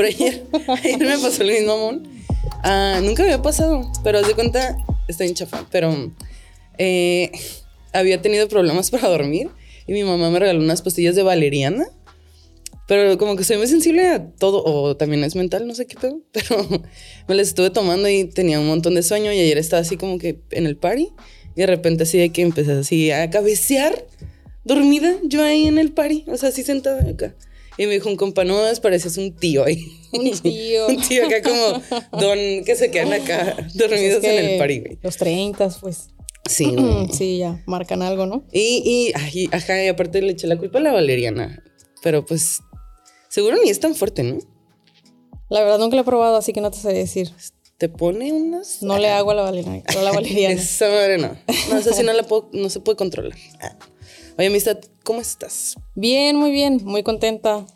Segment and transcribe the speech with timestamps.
[0.00, 0.46] Pero ayer,
[0.82, 2.00] ayer me pasó el mismo, amor.
[2.62, 4.74] Ah, nunca había pasado, pero haz de cuenta,
[5.08, 6.10] está en chafa, pero
[6.78, 7.30] eh,
[7.92, 9.50] había tenido problemas para dormir
[9.86, 11.84] y mi mamá me regaló unas pastillas de valeriana.
[12.88, 15.96] Pero como que soy muy sensible a todo, o también es mental, no sé qué
[15.96, 16.66] pedo, pero
[17.28, 20.16] me las estuve tomando y tenía un montón de sueño y ayer estaba así como
[20.16, 21.10] que en el party
[21.56, 24.06] y de repente así de que empecé así a cabecear,
[24.64, 27.34] dormida, yo ahí en el party, o sea, así sentada acá.
[27.80, 29.82] Y me dijo un compa, no, pareces un tío ahí.
[30.12, 30.86] Un tío.
[30.88, 31.80] un tío acá como
[32.20, 34.98] don que se quedan acá dormidos Pues Es en el party, güey.
[35.00, 36.08] Los 30, pues.
[36.46, 36.76] Sí.
[37.10, 38.44] Sí, ya, marcan algo, ¿no?
[38.52, 41.64] Y, y, ajá, y aparte le eché la culpa a la valeriana.
[42.02, 42.60] Pero pues,
[43.30, 44.36] seguro ni es tan fuerte, ¿no?
[45.48, 47.30] La verdad nunca lo he probado, así que no te sé decir.
[47.78, 48.82] Te pone unas.
[48.82, 49.84] No le hago a la valeriana.
[49.86, 50.54] A la valeriana.
[50.60, 51.34] Esa madre no.
[51.70, 53.38] No, esa sí no la puedo, no se puede controlar.
[53.58, 53.74] Ah.
[54.36, 55.76] Oye, amistad, ¿cómo estás?
[55.94, 57.66] Bien, muy bien, muy contenta,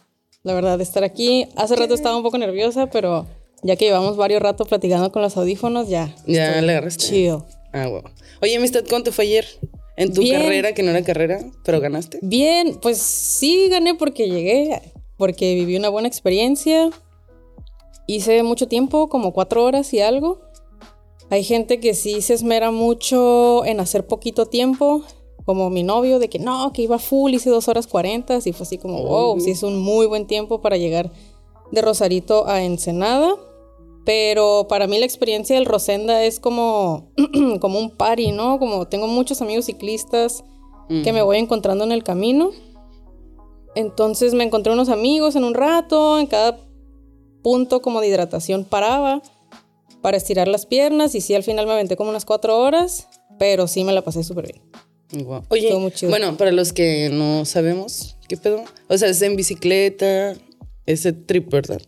[0.45, 1.49] la verdad, de estar aquí.
[1.57, 3.27] Hace rato estaba un poco nerviosa, pero
[3.63, 6.15] ya que llevamos varios ratos platicando con los audífonos, ya.
[6.27, 7.03] Ya le agarraste.
[7.03, 7.47] Chido.
[7.73, 8.03] Ah, wow.
[8.43, 9.47] Oye, amistad, ¿cómo te fue ayer?
[9.97, 10.43] En tu Bien.
[10.43, 12.19] carrera, que no era carrera, pero ganaste.
[12.21, 14.81] Bien, pues sí gané porque llegué,
[15.17, 16.91] porque viví una buena experiencia.
[18.07, 20.43] Hice mucho tiempo, como cuatro horas y algo.
[21.31, 25.05] Hay gente que sí se esmera mucho en hacer poquito tiempo,
[25.45, 28.65] como mi novio, de que no, que iba full, hice dos horas cuarenta, y fue
[28.65, 31.13] así como, wow, sí es un muy buen tiempo para llegar
[31.71, 33.37] de Rosarito a Ensenada.
[34.05, 37.11] Pero para mí la experiencia del Rosenda es como,
[37.61, 38.59] como un party, ¿no?
[38.59, 40.45] Como tengo muchos amigos ciclistas
[41.03, 42.51] que me voy encontrando en el camino.
[43.75, 46.59] Entonces me encontré unos amigos en un rato, en cada
[47.43, 49.23] punto como de hidratación paraba
[50.03, 53.67] para estirar las piernas y sí, al final me aventé como unas cuatro horas, pero
[53.67, 54.63] sí me la pasé súper bien.
[55.13, 55.43] Guau.
[55.49, 55.73] Oye,
[56.09, 58.65] bueno, para los que no sabemos, ¿qué pedo?
[58.89, 60.35] O sea, es en bicicleta,
[60.87, 61.81] ese trip, ¿verdad?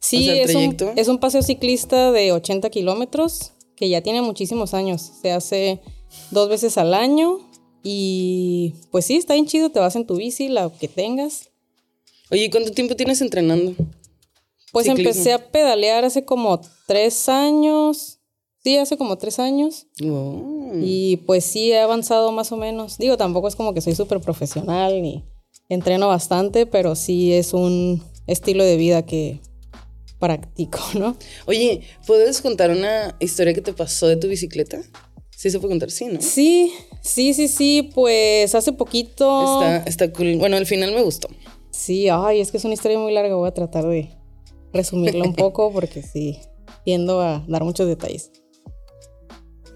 [0.00, 4.22] Sí, O sea, es, un, es un paseo ciclista de 80 kilómetros que ya tiene
[4.22, 5.12] muchísimos años.
[5.20, 5.80] Se hace
[6.30, 7.40] dos veces al año
[7.82, 9.70] y pues sí, está bien chido.
[9.70, 11.50] Te vas en tu bici, la que tengas.
[12.30, 13.74] Oye, ¿y cuánto tiempo tienes entrenando?
[14.72, 15.10] Pues Ciclismo.
[15.10, 18.15] empecé a pedalear hace como tres años.
[18.66, 19.86] Sí, hace como tres años.
[20.82, 22.98] Y pues sí, he avanzado más o menos.
[22.98, 25.24] Digo, tampoco es como que soy súper profesional ni
[25.68, 29.38] entreno bastante, pero sí es un estilo de vida que
[30.18, 31.16] practico, ¿no?
[31.46, 34.82] Oye, ¿puedes contar una historia que te pasó de tu bicicleta?
[35.30, 36.20] Sí se puede contar, sí, ¿no?
[36.20, 36.72] Sí,
[37.02, 39.60] sí, sí, sí, pues hace poquito...
[39.62, 40.38] Está, está cool.
[40.38, 41.28] Bueno, al final me gustó.
[41.70, 44.10] Sí, ay, es que es una historia muy larga, voy a tratar de
[44.72, 46.40] resumirla un poco porque sí,
[46.84, 48.32] tiendo a dar muchos detalles.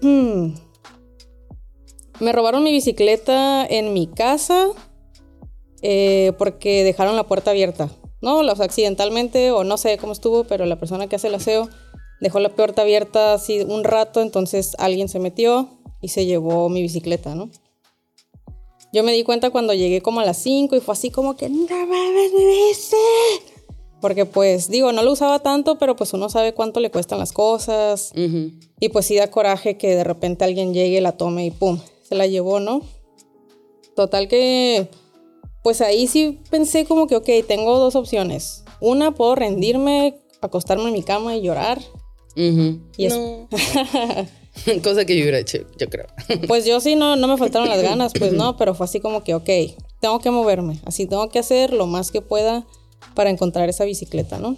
[0.01, 0.55] Hmm.
[2.19, 4.67] Me robaron mi bicicleta en mi casa
[5.81, 7.89] eh, porque dejaron la puerta abierta.
[8.21, 11.69] No, sea, accidentalmente o no sé cómo estuvo, pero la persona que hace el aseo
[12.19, 15.69] dejó la puerta abierta así un rato, entonces alguien se metió
[16.01, 17.49] y se llevó mi bicicleta, ¿no?
[18.93, 21.49] Yo me di cuenta cuando llegué como a las 5 y fue así como que
[21.49, 22.95] no mames mi bici.
[24.01, 27.31] Porque pues digo, no lo usaba tanto, pero pues uno sabe cuánto le cuestan las
[27.31, 28.11] cosas.
[28.15, 28.51] Ujú.
[28.79, 32.15] Y pues sí da coraje que de repente alguien llegue, la tome y pum, se
[32.15, 32.81] la llevó, ¿no?
[33.95, 34.87] Total que,
[35.63, 38.63] pues ahí sí pensé como que, ok, tengo dos opciones.
[38.79, 41.79] Una, puedo rendirme, acostarme en mi cama y llorar.
[42.35, 42.79] Ujú.
[42.97, 43.47] Y es- No.
[44.83, 46.07] Cosa que yo hubiera hecho, yo creo.
[46.47, 49.23] Pues yo sí, no, no me faltaron las ganas, pues no, pero fue así como
[49.23, 49.49] que, ok,
[50.01, 52.65] tengo que moverme, así tengo que hacer lo más que pueda
[53.13, 54.57] para encontrar esa bicicleta, ¿no?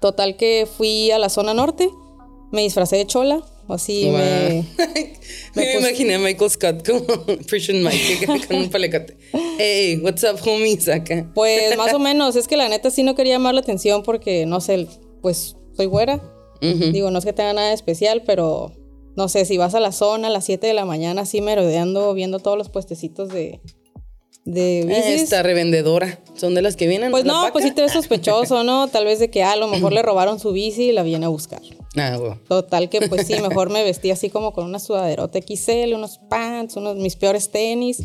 [0.00, 1.90] Total que fui a la zona norte,
[2.52, 4.18] me disfracé de chola, así Wow.
[4.18, 4.64] me...
[5.54, 7.04] Me, imaginé a Michael Scott como
[7.48, 9.16] Prison Mike con un palecote.
[9.58, 10.88] Hey, what's up, homies?
[10.88, 11.28] Acá.
[11.34, 14.46] Pues más o menos, es que la neta sí no quería llamar la atención porque,
[14.46, 14.86] no sé,
[15.22, 16.22] pues soy güera.
[16.60, 18.72] Digo, no es que tenga nada de especial, pero
[19.16, 22.12] no sé, si vas a la zona a las 7 de la mañana así merodeando,
[22.12, 23.60] viendo todos los puestecitos de,
[24.44, 25.22] de bicis.
[25.22, 26.20] Esta revendedora.
[26.34, 27.10] Son de las que vienen.
[27.10, 28.88] Pues no, pues sí te ves sospechoso, ¿no?
[28.88, 31.26] Tal vez de que ah, a lo mejor le robaron su bici y la viene
[31.26, 31.60] a buscar.
[31.96, 32.36] Ah, wow.
[32.48, 36.76] Total que pues sí, mejor me vestí así como con una sudaderota XL, unos pants,
[36.76, 38.04] unos mis peores tenis.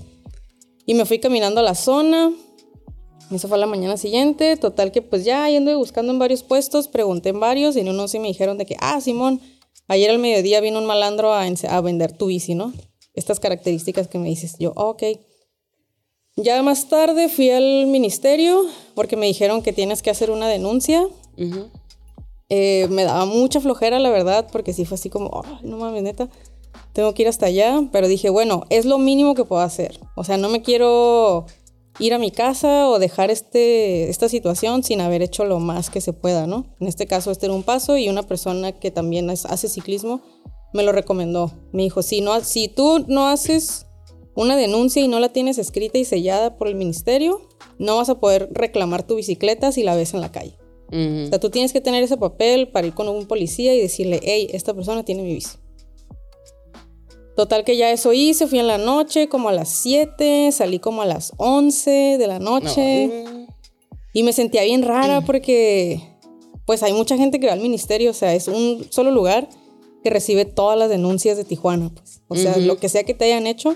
[0.85, 2.31] Y me fui caminando a la zona.
[3.31, 4.55] Eso fue a la mañana siguiente.
[4.57, 7.89] Total que pues ya yendo y buscando en varios puestos, pregunté en varios y en
[7.89, 9.41] uno sí me dijeron de que, ah, Simón,
[9.87, 12.71] ayer al mediodía vino un malandro a, vender tu bici, ¿no?
[13.15, 14.55] Estas características que me dices.
[14.59, 15.03] Yo, "Ah, ok.
[16.37, 21.07] Ya más tarde fui al ministerio porque me dijeron que tienes que hacer una denuncia.
[21.37, 21.69] Ujú.
[22.49, 26.03] Eh, me daba mucha flojera, la verdad, porque sí fue así como, "Ay, no mames,
[26.03, 26.29] neta,
[26.93, 27.87] tengo que ir hasta allá.
[27.91, 29.99] Pero dije, bueno, es lo mínimo que puedo hacer.
[30.15, 31.45] O sea, no me quiero
[31.99, 36.01] ir a mi casa o dejar este, esta situación sin haber hecho lo más que
[36.01, 36.65] se pueda, ¿no?
[36.79, 40.21] En este caso este era un paso y una persona que también hace ciclismo
[40.73, 41.51] me lo recomendó.
[41.71, 43.84] Me dijo, si, no, si tú no haces
[44.35, 47.41] una denuncia y no la tienes escrita y sellada por el ministerio,
[47.79, 50.57] no vas a poder reclamar tu bicicleta si la ves en la calle.
[50.91, 54.19] O sea, tú tienes que tener ese papel para ir con un policía y decirle,
[54.23, 55.57] hey, esta persona tiene mi bici.
[57.35, 61.01] Total que ya eso hice, fui en la noche como a las 7, salí como
[61.01, 63.25] a las 11 de la noche.
[64.13, 66.01] Y me sentía bien rara porque
[66.65, 69.49] pues hay mucha gente que va al ministerio, o sea, es un solo lugar
[70.03, 72.21] que recibe todas las denuncias de Tijuana, pues.
[72.27, 73.75] O sea, lo que sea que te hayan hecho,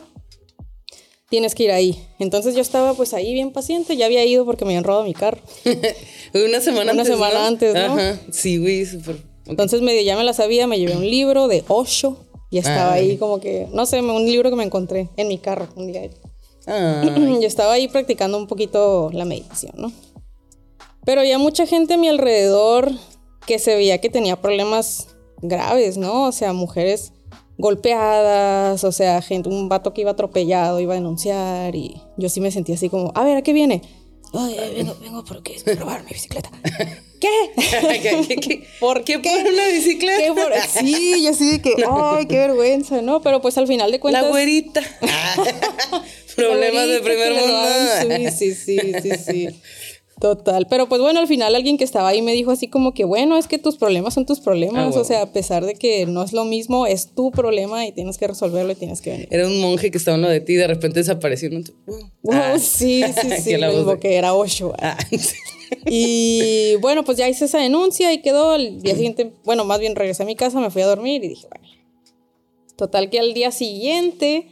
[1.29, 2.03] tienes que ir ahí.
[2.19, 5.13] Entonces yo estaba pues ahí bien paciente, ya había ido porque me habían robado mi
[5.13, 5.39] carro.
[6.33, 7.07] Una semana Una antes.
[7.07, 7.45] semana ¿no?
[7.45, 7.79] antes, ¿no?
[7.81, 8.19] Ajá.
[8.31, 9.17] Sí, güey, súper.
[9.45, 12.17] Entonces medio ya me la sabía, me llevé un libro de Osho
[12.51, 12.95] y estaba Ah.
[12.95, 16.09] ahí como que, no sé, un libro que me encontré en mi carro un día.
[16.67, 17.03] Ah,
[17.41, 19.91] Yo estaba ahí practicando un poquito la meditación, ¿no?
[21.05, 22.91] Pero ya mucha gente a mi alrededor
[23.47, 25.07] que se veía que tenía problemas
[25.41, 26.25] graves, ¿no?
[26.27, 27.13] O sea, mujeres
[27.59, 32.41] golpeadas, o sea, gente, un vato que iba atropellado, iba a denunciar y yo sí
[32.41, 33.81] me sentía así como, a ver, ¿a qué viene?
[34.33, 36.49] Ay, vengo, vengo porque es robar mi bicicleta.
[37.19, 37.51] ¿Qué?
[38.01, 38.67] ¿Qué, qué, qué?
[38.79, 39.29] ¿Por ¿Qué qué?
[39.29, 40.21] por una bicicleta?
[40.23, 40.53] ¿Qué por-
[40.85, 43.21] Sí, yo sí de que, ay, qué vergüenza, ¿no?
[43.21, 44.23] Pero pues al final de cuentas...
[44.23, 44.81] La güerita.
[46.35, 48.31] Problemas de primer mundo.
[48.31, 49.49] Sí, sí, sí, sí, sí.
[50.19, 50.67] Total.
[50.69, 53.37] Pero pues bueno, al final alguien que estaba ahí me dijo así como que, bueno,
[53.37, 54.95] es que tus problemas son tus problemas.
[54.95, 57.91] Ah, O sea, a pesar de que no es lo mismo, es tu problema y
[57.93, 59.27] tienes que resolverlo y tienes que venir.
[59.31, 61.49] Era un monje que estaba en lo de ti y de repente desapareció.
[61.49, 61.61] ¿no?
[61.87, 62.33] Wow.
[62.33, 62.59] Ah.
[62.59, 63.57] sí, sí, sí.
[63.57, 64.73] Lo mismo de- que era Osho.
[64.79, 65.35] Ah, sí.
[65.85, 68.51] Y bueno, pues ya hice esa denuncia y quedó.
[68.51, 71.29] Al día siguiente, bueno, más bien regresé a mi casa, me fui a dormir y
[71.29, 71.67] dije, bueno.
[72.75, 74.47] Total que al día siguiente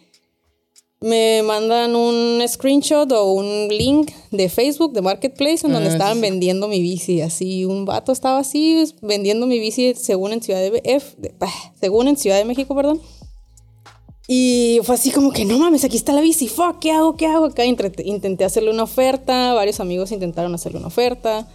[0.99, 6.15] me mandan un screenshot o un link de Facebook, de Marketplace, en donde Ah, estaban
[6.15, 6.21] sí.
[6.21, 7.21] vendiendo mi bici.
[7.21, 11.03] Así, un vato estaba así vendiendo mi bici según en Ciudad de,
[11.39, 12.99] bah, según en Ciudad de México, perdón.
[14.27, 17.15] Y fue así como que, no mames, aquí está la bici, fuck, ¿qué hago?
[17.15, 17.45] ¿Qué hago?
[17.45, 21.47] Acá intenté hacerle una oferta, varios amigos intentaron hacerle una oferta.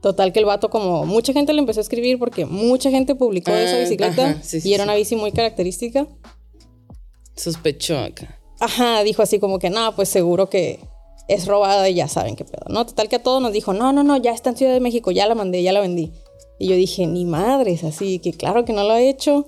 [0.00, 3.50] Total que el vato como mucha gente le empezó a escribir porque mucha gente publicó
[3.52, 6.06] esa Ah, bicicleta ajá, sí, sí, y era una bici muy característica.
[7.34, 8.39] Sospechó acá.
[8.60, 10.80] Ajá, dijo así como que, no, pues seguro que
[11.28, 12.84] es robada y ya saben qué pedo, ¿no?
[12.86, 15.10] Total que a todos nos dijo, no, no, no, ya está en Ciudad de México,
[15.10, 16.12] ya la mandé, ya la vendí.
[16.58, 19.46] Y yo dije, ni madres, así que claro que no lo ha hecho.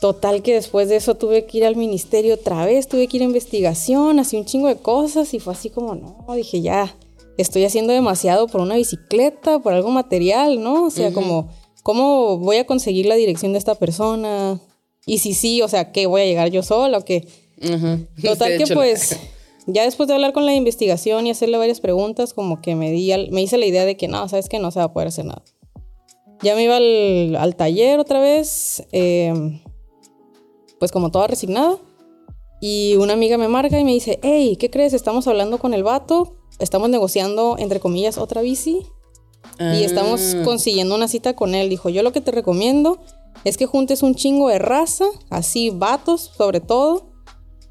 [0.00, 3.22] Total que después de eso tuve que ir al ministerio otra vez, tuve que ir
[3.22, 6.96] a investigación, así un chingo de cosas y fue así como, no, dije, ya,
[7.36, 10.86] estoy haciendo demasiado por una bicicleta, por algo material, ¿no?
[10.86, 11.50] O sea, como,
[11.82, 14.60] ¿cómo voy a conseguir la dirección de esta persona?
[15.06, 16.06] Y si sí, o sea, ¿qué?
[16.06, 17.26] ¿Voy a llegar yo sola o qué?
[17.62, 17.98] Ajá.
[18.22, 19.18] Total De que pues
[19.66, 23.12] ya después de hablar con la investigación y hacerle varias preguntas, como que me, di
[23.12, 25.08] al- me hice la idea de que no, sabes que no se va a poder
[25.08, 25.42] hacer nada.
[26.42, 29.60] Ya me iba al, al taller otra vez, eh,
[30.78, 31.76] pues como toda resignada.
[32.60, 34.92] Y una amiga me marca y me dice, hey, ¿qué crees?
[34.92, 38.78] Estamos hablando con el vato, estamos negociando, entre comillas, otra bici
[39.58, 39.80] y Ah.
[39.84, 41.68] estamos consiguiendo una cita con él.
[41.68, 42.98] Dijo, yo lo que te recomiendo
[43.44, 47.11] es que juntes un chingo de raza, así vatos sobre todo,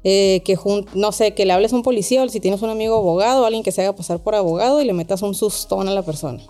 [0.04, 0.58] eh, que
[0.94, 3.62] no sé, que le hables a un policía o si tienes un amigo abogado, alguien
[3.62, 6.42] que se haga pasar por abogado y le metas un sustón a la persona.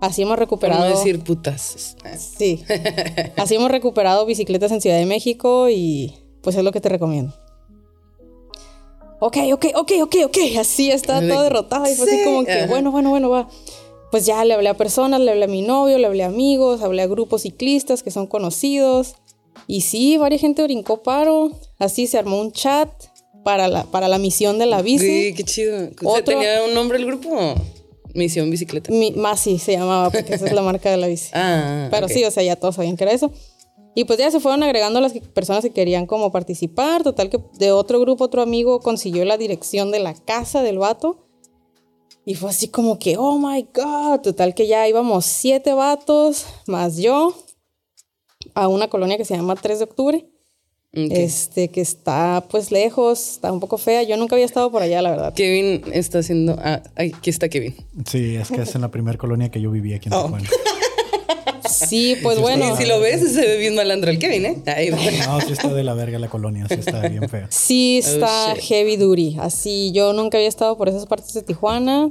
[0.00, 0.84] Así hemos Por recuperado.
[0.84, 1.96] no decir putazos.
[2.04, 2.16] Ah.
[2.16, 2.64] Sí.
[3.36, 7.32] Así hemos recuperado bicicletas en Ciudad de México y pues es lo que te recomiendo.
[9.20, 10.38] Ok, ok, ok, ok, ok.
[10.58, 12.66] Así De todo que, derrotado y fue así sí, como que, ajá.
[12.66, 13.48] bueno, bueno, bueno, va.
[14.10, 16.82] Pues ya le hablé a personas, le hablé a mi novio, le hablé a amigos,
[16.82, 19.14] hablé a grupos ciclistas que son conocidos.
[19.66, 21.50] Y sí, varias gente brincó paro.
[21.78, 22.90] Así se armó un chat
[23.44, 25.06] para la, para la misión de la bici.
[25.30, 25.88] Sí, qué chido.
[26.04, 27.54] Otro- ¿Tenía un nombre el grupo?
[28.14, 28.92] Misión Bicicleta.
[28.92, 31.30] Mi, Masi se llamaba porque esa es la marca de la bici.
[31.32, 32.12] Ah, Pero ok.
[32.12, 33.32] sí, o sea, ya todos sabían que era eso.
[33.94, 37.02] Y pues ya se fueron agregando las que- personas que querían como participar.
[37.02, 41.26] Total que de otro grupo, otro amigo consiguió la dirección de la casa del vato.
[42.24, 44.20] Y fue así como que, oh my god.
[44.20, 47.34] Total que ya íbamos siete vatos más yo
[48.54, 50.26] a una colonia que se llama 3 de octubre.
[50.94, 54.02] Este, que está pues lejos, está un poco fea.
[54.02, 55.32] Yo nunca había estado por allá, la verdad.
[55.34, 56.54] Kevin está haciendo.
[56.62, 57.74] Ah, aquí está Kevin.
[58.06, 60.24] Sí, es que es en la primera colonia que yo vivía aquí en Oh.
[60.24, 60.48] Tijuana.
[61.68, 62.74] Sí, pues Sí, bueno.
[62.74, 64.62] Y si lo ves, se ve bien malandro el Kevin, ¿eh?
[64.66, 67.46] Ay, No, sí está de la verga la colonia, sí está bien fea.
[67.50, 68.64] Sí, está Oh, shit.
[68.64, 69.36] heavy duty.
[69.40, 72.10] Así, yo nunca había estado por esas partes de Tijuana.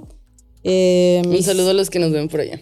[0.63, 2.59] Eh, Un mis- saludo a los que nos ven por allá.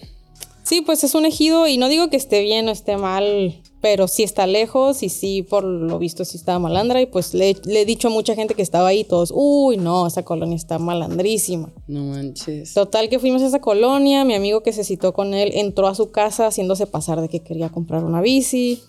[0.70, 4.08] Sí, pues es un ejido y no digo que esté bien o esté mal, pero
[4.08, 7.82] sí está lejos y sí, por lo visto, sí estaba malandra y pues le, le
[7.82, 11.74] he dicho a mucha gente que estaba ahí, todos, uy, no, esa colonia está malandrísima.
[11.88, 12.76] No manches.
[12.76, 15.96] Total que fuimos a esa colonia, mi amigo que se citó con él entró a
[15.96, 18.84] su casa haciéndose pasar de que quería comprar una bici.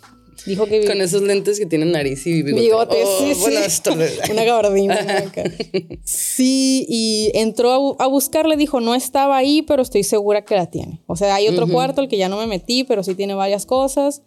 [0.47, 2.63] Dijo que Con esos lentes que tienen nariz y bigote.
[2.63, 3.41] Bigote, Oh, sí, sí.
[3.41, 3.61] bueno,
[4.31, 4.99] Una gabardina.
[6.05, 10.67] Sí, y entró a, a buscarle, dijo, no estaba ahí, pero estoy segura que la
[10.71, 11.03] tiene.
[11.07, 13.67] O sea, hay otro cuarto, el que ya no me metí, pero sí tiene varias
[13.67, 14.23] cosas.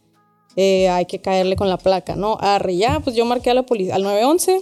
[0.55, 2.37] Eh, hay que caerle con la placa, ¿no?
[2.39, 4.61] Arre, ya, pues yo marqué a la policía, al 911.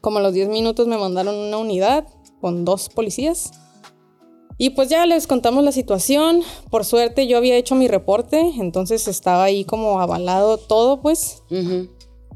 [0.00, 2.06] Como a los 10 minutos me mandaron una unidad
[2.40, 3.52] con dos policías.
[4.58, 6.42] Y pues ya les contamos la situación.
[6.70, 11.42] Por suerte yo había hecho mi reporte, entonces estaba ahí como avalado todo, pues.
[11.50, 11.88] Ujú.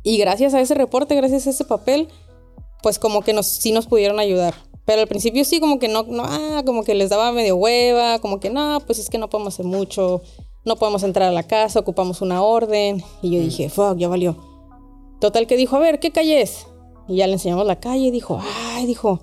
[0.03, 2.09] Y gracias a ese reporte, gracias a ese papel,
[2.83, 4.55] pues como que nos, sí nos pudieron ayudar.
[4.85, 8.21] Pero al principio sí, como que no, no, ah, como que les daba medio hueva,
[8.21, 10.23] como que no, pues es que no podemos hacer mucho,
[10.65, 13.03] no podemos entrar a la casa, ocupamos una orden.
[13.21, 14.37] Y yo dije, fuck, ya valió.
[15.21, 16.69] Total que dijo, a ver, ¿qué calle es?
[17.09, 18.41] Y ya le enseñamos la calle y dijo,
[18.75, 19.21] ay, dijo,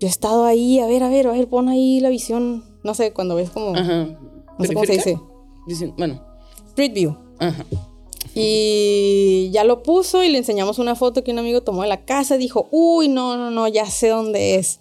[0.00, 2.94] yo he estado ahí, a ver, a ver, a ver, pon ahí la visión, no
[2.94, 4.18] sé, cuando ves como, Ajá.
[4.58, 5.18] no sé cómo se dice,
[5.66, 6.24] Dicen, bueno.
[6.68, 7.16] Street View.
[7.38, 7.66] Ajá.
[8.34, 12.04] Y ya lo puso y le enseñamos una foto que un amigo tomó de la
[12.04, 12.36] casa.
[12.36, 14.80] Dijo, uy, no, no, no, ya sé dónde es.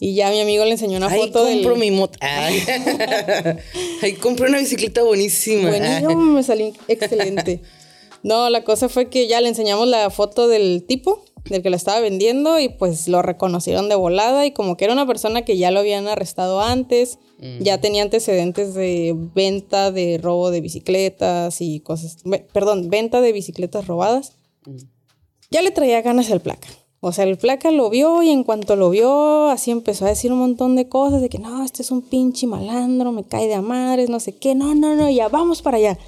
[0.00, 1.58] Y ya mi amigo le enseñó una Ahí foto del...
[1.58, 2.18] compro mi moto.
[2.20, 2.60] Ay.
[4.02, 5.68] Ahí compré una bicicleta buenísima.
[5.68, 7.62] Buenísimo, me salió excelente.
[8.24, 11.76] No, la cosa fue que ya le enseñamos la foto del tipo, del que la
[11.76, 14.46] estaba vendiendo, y pues lo reconocieron de volada.
[14.46, 17.18] Y como que era una persona que ya lo habían arrestado antes,
[17.60, 22.18] ya tenía antecedentes de venta de robo de bicicletas y cosas.
[22.52, 24.34] Perdón, venta de bicicletas robadas.
[25.50, 26.68] Ya le traía ganas el placa.
[27.04, 30.32] O sea, el placa lo vio y en cuanto lo vio, así empezó a decir
[30.32, 33.54] un montón de cosas de que no, este es un pinche malandro, me cae de
[33.54, 35.98] a madres, no sé qué, no, no, no, ya vamos para allá.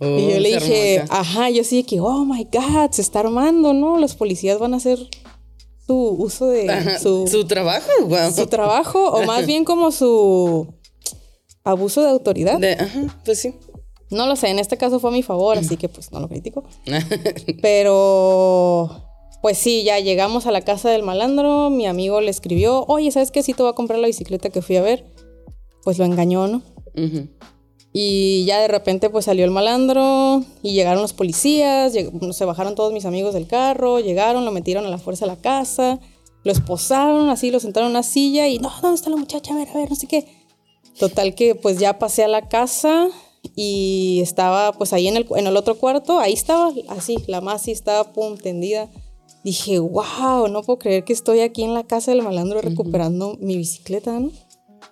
[0.00, 3.02] Oh, y yo le se armó dije, ajá, yo sí que, oh my god, se
[3.02, 3.98] está armando, ¿no?
[3.98, 4.98] Los policías van a hacer
[5.86, 8.32] su uso de Ajá, su, Su trabajo, wow.
[8.34, 10.72] su trabajo, o más bien como su
[11.64, 12.58] abuso de autoridad.
[12.58, 13.54] De- ajá, pues sí.
[14.10, 16.28] No lo sé, en este caso fue a mi favor, así que pues no lo
[16.28, 16.64] critico.
[17.62, 18.90] Pero,
[19.42, 21.70] pues sí, ya llegamos a la casa del malandro.
[21.70, 23.42] Mi amigo le escribió, oye, ¿sabes qué?
[23.42, 25.04] Sí te voy a comprar la bicicleta que fui a ver.
[25.84, 26.62] Pues lo engañó, ¿no?
[26.96, 27.28] Ujú.
[27.92, 32.76] Y ya de repente pues salió el malandro y llegaron los policías, lleg- se bajaron
[32.76, 35.98] todos mis amigos del carro, llegaron, lo metieron a la fuerza a la casa,
[36.44, 39.54] lo esposaron así, lo sentaron en una silla y no, ¿dónde está la muchacha?
[39.54, 40.24] A ver, a ver, no sé qué.
[40.98, 43.08] Total que pues ya pasé a la casa
[43.56, 47.72] y estaba pues ahí en el, en el otro cuarto, ahí estaba así, la Masi
[47.72, 48.88] estaba pum, tendida.
[49.42, 53.56] Dije, wow, no puedo creer que estoy aquí en la casa del malandro recuperando mi
[53.56, 54.30] bicicleta, ¿no?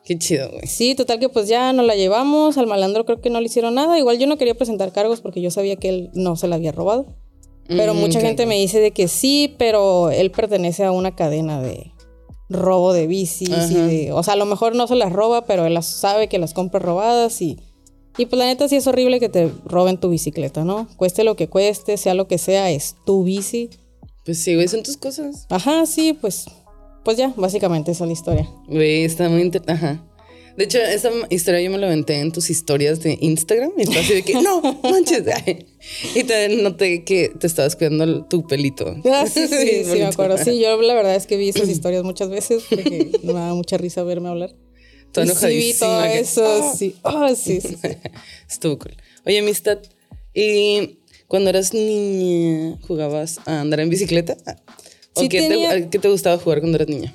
[0.08, 0.66] Qué chido, güey.
[0.66, 3.74] Sí, total que pues ya nos la llevamos, al malandro creo que no le hicieron
[3.74, 6.56] nada, igual yo no quería presentar cargos porque yo sabía que él no se la
[6.56, 7.04] había robado.
[7.66, 11.60] Pero Mm, mucha gente me dice de que sí, pero él pertenece a una cadena
[11.60, 11.92] de
[12.48, 15.66] robo de bicis y de, o sea, a lo mejor no se las roba, pero
[15.66, 17.58] él las sabe que las compra robadas y
[18.16, 20.88] y pues la neta sí es horrible que te roben tu bicicleta, ¿no?
[20.96, 23.68] Cueste lo que cueste, sea lo que sea, es tu bici.
[24.24, 25.46] Pues sí, güey, son tus cosas.
[25.50, 26.46] Ajá, sí, pues
[27.08, 28.46] pues ya, básicamente esa es la historia.
[28.66, 29.62] Güey, está muy inter...
[29.66, 30.04] Ajá.
[30.58, 34.00] De hecho, esa historia yo me la aventé en tus historias de Instagram y estaba
[34.00, 35.22] así de que, no, manches.
[36.14, 38.94] Y te noté que te estabas cuidando tu pelito.
[39.10, 40.06] Ah, sí, sí, sí, me bonito.
[40.08, 40.36] acuerdo.
[40.36, 43.78] Sí, yo la verdad es que vi esas historias muchas veces porque me da mucha
[43.78, 44.54] risa verme hablar.
[45.10, 46.74] Toda Y sí vi todo que- eso, ¡Ah!
[46.76, 46.94] sí.
[47.04, 47.88] Ah, sí, sí, sí.
[48.50, 48.98] Estuvo cool.
[49.24, 49.78] Oye, amistad,
[50.34, 54.36] ¿y cuando eras niña jugabas a andar en bicicleta?
[55.18, 57.14] ¿O Sí qué, tenía- te, qué te gustaba jugar cuando eras niña?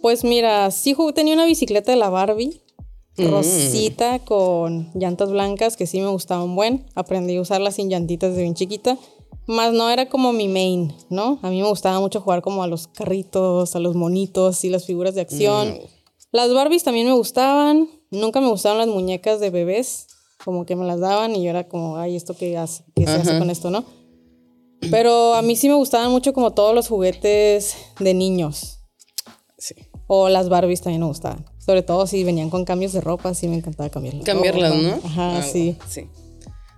[0.00, 2.60] Pues mira, sí jugué- tenía una bicicleta de la Barbie,
[3.18, 3.26] Mm.
[3.28, 6.86] rosita con llantas blancas que sí me gustaban buen.
[6.94, 8.96] Aprendí a usarlas sin llantitas desde bien chiquita.
[9.46, 11.38] Más no era como mi main, ¿no?
[11.42, 14.86] A mí me gustaba mucho jugar como a los carritos, a los monitos y las
[14.86, 15.68] figuras de acción.
[15.74, 15.78] Mm.
[16.32, 17.88] Las Barbies también me gustaban.
[18.10, 20.06] Nunca me gustaban las muñecas de bebés.
[20.44, 22.82] Como que me las daban y yo era como, ay, ¿esto qué, hace?
[22.96, 23.84] ¿Qué se hace con esto, no?
[24.90, 28.80] Pero a mí sí me gustaban mucho como todos los juguetes de niños.
[29.58, 29.74] Sí.
[30.06, 31.44] O las Barbies también me gustaban.
[31.58, 34.24] Sobre todo si venían con cambios de ropa, sí me encantaba cambiarlas.
[34.24, 35.00] Cambiarlas, ¿no?
[35.04, 35.76] Ajá, Ah, sí.
[35.88, 36.08] Sí.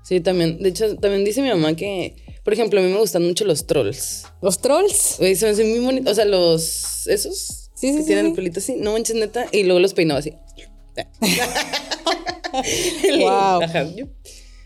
[0.04, 0.58] Sí, también.
[0.58, 3.66] De hecho, también dice mi mamá que, por ejemplo, a mí me gustan mucho los
[3.66, 4.26] trolls.
[4.42, 5.16] Los trolls.
[5.18, 6.12] Güey, se me hacen muy bonitos.
[6.12, 7.06] O sea, los.
[7.06, 7.70] Esos.
[7.74, 8.30] Sí, sí, que sí, tienen sí.
[8.30, 8.76] el pelito así.
[8.78, 9.46] No manches, neta.
[9.50, 10.34] Y luego los peinaba así.
[13.18, 13.62] Wow.
[13.62, 13.86] Ajá.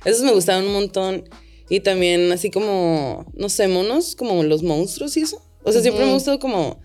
[0.04, 1.24] Esos me gustaban un montón.
[1.70, 5.40] Y también así como, no sé, monos, como los monstruos y eso.
[5.64, 6.80] O sea, siempre me ha gustado como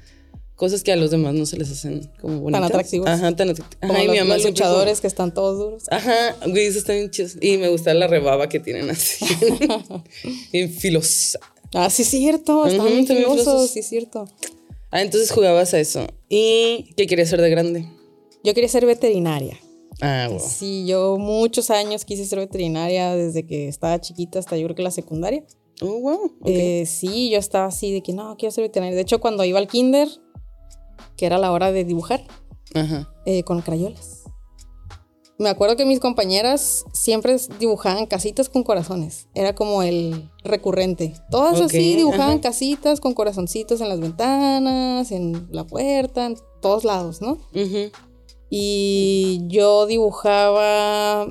[0.56, 2.70] cosas que a los demás no se les hacen como bonitas.
[2.70, 3.08] atractivos.
[3.08, 3.78] Ajá, tan atractivos.
[3.82, 5.84] Como Ajá, y los, mi mamá los como- luchadores que están todos duros.
[5.90, 7.30] Ajá, güey, eso está bien chido.
[7.42, 9.26] Y me gusta la rebaba que tienen así.
[10.52, 11.40] bien filosa.
[11.74, 13.72] Ah, sí es cierto, están bien filosos, filosos.
[13.72, 14.28] sí es cierto.
[14.92, 16.06] Ah, entonces jugabas a eso.
[16.30, 17.88] ¿Y qué querías ser de grande?
[18.44, 19.58] Yo quería ser veterinaria.
[20.02, 20.40] Ah, wow.
[20.40, 24.84] Sí, yo muchos años quise ser veterinaria desde que estaba chiquita hasta yo creo que
[24.84, 25.44] la secundaria.
[25.82, 26.26] Oh, wow.
[26.42, 26.48] ok.
[26.48, 28.96] Eh, sí, yo estaba así de que no, quiero ser veterinaria.
[28.96, 30.08] De hecho, cuando iba al kinder,
[31.18, 32.24] que era la hora de dibujar
[32.74, 33.14] Ajá.
[33.26, 34.24] eh, con crayolas.
[35.40, 39.28] Me acuerdo que mis compañeras siempre dibujaban casitas con corazones.
[39.34, 41.14] Era como el recurrente.
[41.32, 42.42] Todas Ok, así dibujaban ajá.
[42.42, 47.40] casitas con corazoncitos en las ventanas, en la puerta, en todos lados, ¿no?
[47.54, 47.92] Ujú.
[48.56, 51.26] Y yo dibujaba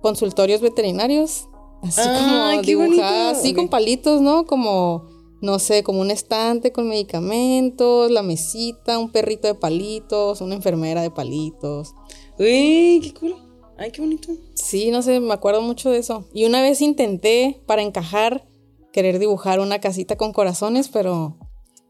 [0.00, 1.50] consultorios veterinarios.
[1.82, 4.46] Así Ay, como dibujaba, así con palitos, ¿no?
[4.46, 5.04] Como,
[5.42, 11.02] no sé, como un estante con medicamentos, la mesita, un perrito de palitos, una enfermera
[11.02, 11.94] de palitos.
[12.38, 13.34] Uy, qué cool.
[13.76, 14.32] Ay, qué bonito.
[14.54, 16.26] Sí, no sé, me acuerdo mucho de eso.
[16.32, 18.48] Y una vez intenté, para encajar,
[18.94, 21.36] querer dibujar una casita con corazones, pero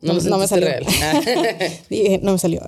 [0.01, 0.67] no, me salió.
[0.67, 0.85] real.
[1.89, 2.63] Dije, no me salió.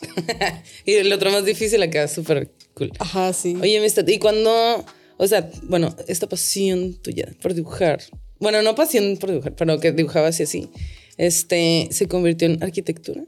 [0.84, 2.92] y el otro más difícil acá, súper cool.
[2.98, 3.56] Ajá, sí.
[3.60, 4.84] Oye, Amistad, ¿y cuando,
[5.16, 8.02] o sea, bueno, esta pasión tuya por dibujar,
[8.38, 10.68] bueno, no pasión por dibujar, pero que dibujabas y así,
[11.16, 13.24] este, ¿se convirtió en arquitectura?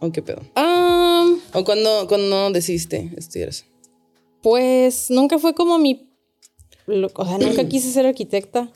[0.00, 0.42] ¿O qué pedo?
[1.52, 3.64] ¿O cuando, cuando decidiste estudiar eso?
[4.42, 6.10] Pues nunca fue como mi.
[7.14, 8.70] O sea, nunca quise ser arquitecta.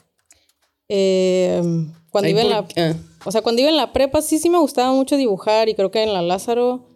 [0.89, 1.61] Eh,
[2.09, 2.89] cuando Ay, iba en ¿por la.
[2.89, 2.95] Ah,
[3.25, 5.91] O sea, cuando iba en la prepa sí, sí me gustaba mucho dibujar y creo
[5.91, 6.89] que en la Lázaro,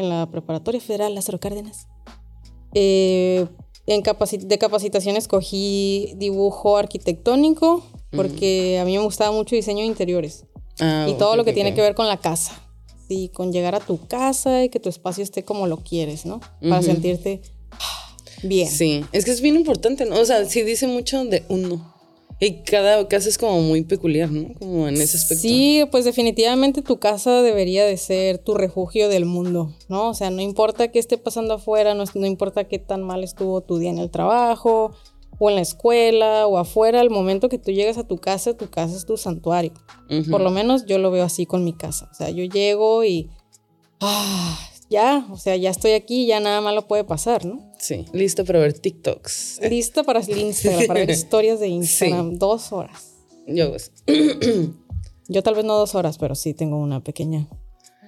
[0.00, 1.86] en la Preparatoria Federal Lázaro Cárdenas,
[2.74, 3.46] eh,
[3.86, 7.82] en capaci- de capacitación escogí dibujo arquitectónico
[8.14, 10.44] porque a mí me gustaba mucho diseño de interiores
[10.80, 12.60] ah, y todo ok, lo que ok, tiene que ver con la casa.
[13.08, 16.38] Sí, con llegar a tu casa y que tu espacio esté como lo quieres, ¿no?
[16.60, 16.84] Para Ujú.
[16.86, 17.40] sentirte
[17.72, 18.68] ah, bien.
[18.68, 20.18] Sí, es que es bien importante, ¿no?
[20.20, 21.92] O sea, sí dice mucho de uno.
[22.40, 24.54] Y cada casa es como muy peculiar, ¿no?
[24.58, 25.42] Como en ese aspecto.
[25.42, 30.08] Sí, pues definitivamente tu casa debería de ser tu refugio del mundo, ¿no?
[30.08, 33.60] O sea, no importa qué esté pasando afuera, no, no importa qué tan mal estuvo
[33.60, 34.92] tu día en el trabajo,
[35.38, 38.68] o en la escuela, o afuera, al momento que tú llegas a tu casa, tu
[38.68, 39.72] casa es tu santuario.
[40.30, 42.08] Por lo menos yo lo veo así con mi casa.
[42.10, 43.30] O sea, yo llego y...
[44.00, 44.58] Ah,
[44.90, 47.69] ya, o sea, ya estoy aquí, ya nada malo puede pasar, ¿no?
[47.80, 49.60] Sí, listo para ver TikToks.
[49.68, 53.14] Lista para el Instagram, para ver historias de Instagram, dos horas.
[53.46, 53.74] Yo,
[55.28, 57.48] Yo tal vez no dos horas, pero sí tengo una pequeña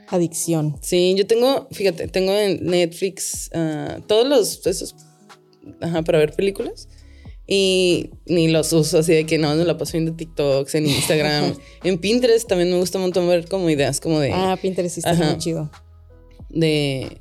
[0.09, 0.77] adicción.
[0.83, 4.97] sí, yo tengo, fíjate, tengo en Netflix ah, todos los, esos,
[5.81, 6.89] ajá, para ver películas.
[7.47, 11.55] Y ni los uso así de que no, me la paso viendo TikToks, en Instagram.
[11.85, 14.33] en Pinterest también me gusta un montón ver como ideas como de...
[14.33, 15.31] Ah, Pinterest sí está Ajá.
[15.31, 15.71] muy chido.
[16.51, 17.21] de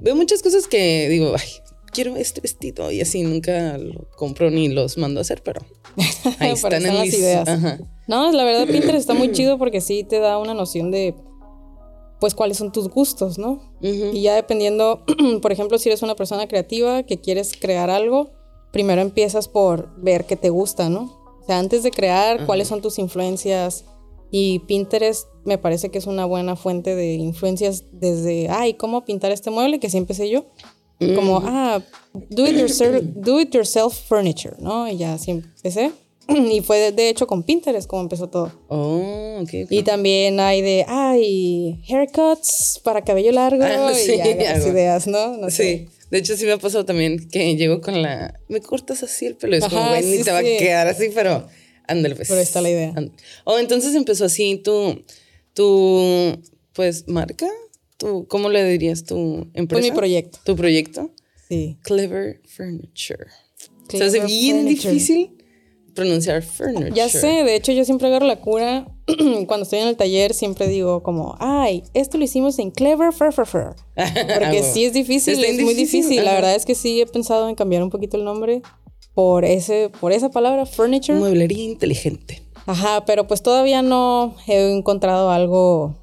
[0.00, 1.61] veo muchas cosas que digo, ay,
[1.92, 5.60] quiero este vestido y así nunca lo compro ni los mando a hacer, pero
[6.38, 7.48] ahí están en las mis ideas.
[7.48, 7.78] Ajá.
[8.08, 11.14] No, la verdad Pinterest está muy chido porque sí te da una noción de
[12.18, 13.72] pues cuáles son tus gustos, ¿no?
[13.80, 15.04] Y ya dependiendo,
[15.42, 18.30] por ejemplo, si eres una persona creativa que quieres crear algo,
[18.70, 21.20] primero empiezas por ver qué te gusta, ¿no?
[21.42, 23.84] O sea, antes de crear, cuáles son tus influencias.
[24.30, 29.32] Y Pinterest me parece que es una buena fuente de influencias desde, ay, ¿cómo pintar
[29.32, 29.80] este mueble?
[29.80, 30.46] Que sí empecé yo.
[31.14, 34.88] Como, ah, do it, yourself, do it yourself furniture, ¿no?
[34.88, 35.92] Y ya así empecé.
[36.28, 38.52] Y fue de, hecho con Pinterest como empezó todo.
[38.68, 39.48] Oh, ok.
[39.64, 39.70] ok.
[39.70, 43.62] Y también hay de, ay, haircuts para cabello largo.
[43.64, 44.68] Ah, sí, y algo.
[44.68, 45.36] ideas, ¿no?
[45.36, 45.62] No sé.
[45.62, 49.26] Sí, de hecho sí me ha pasado también que llego con la, me cortas así
[49.26, 51.46] el pelo, es como, Ajá, güey, ni sí, te va a quedar así, pero
[51.86, 52.28] ándale pues.
[52.28, 52.88] Pero está la idea.
[52.88, 53.12] Ándale.
[53.44, 55.04] Oh, entonces empezó así tu,
[55.54, 56.38] tu,
[56.74, 57.48] pues, marca,
[58.02, 59.80] tu, ¿cómo le dirías tu empresa?
[59.80, 60.38] Pues mi proyecto.
[60.44, 61.10] Tu proyecto.
[61.48, 61.78] Sí.
[61.82, 63.26] Clever Furniture.
[63.88, 64.90] Se Clever hace bien Furniture.
[64.94, 65.36] difícil
[65.94, 66.90] pronunciar furniture.
[66.94, 68.86] Ya sé, de hecho yo siempre agarro la cura.
[69.46, 73.32] Cuando estoy en el taller siempre digo como, ay, esto lo hicimos en Clever Fur
[73.32, 73.76] Fur Fur.
[73.94, 76.16] Porque Ah, sí es difícil, es muy difícil.
[76.24, 76.34] La ajá.
[76.40, 78.62] verdad es que sí he pensado en cambiar un poquito el nombre
[79.14, 81.18] por, ese, por esa palabra, furniture.
[81.18, 82.42] Mueblería inteligente.
[82.64, 85.94] Ajá, pero pues todavía no he encontrado algo,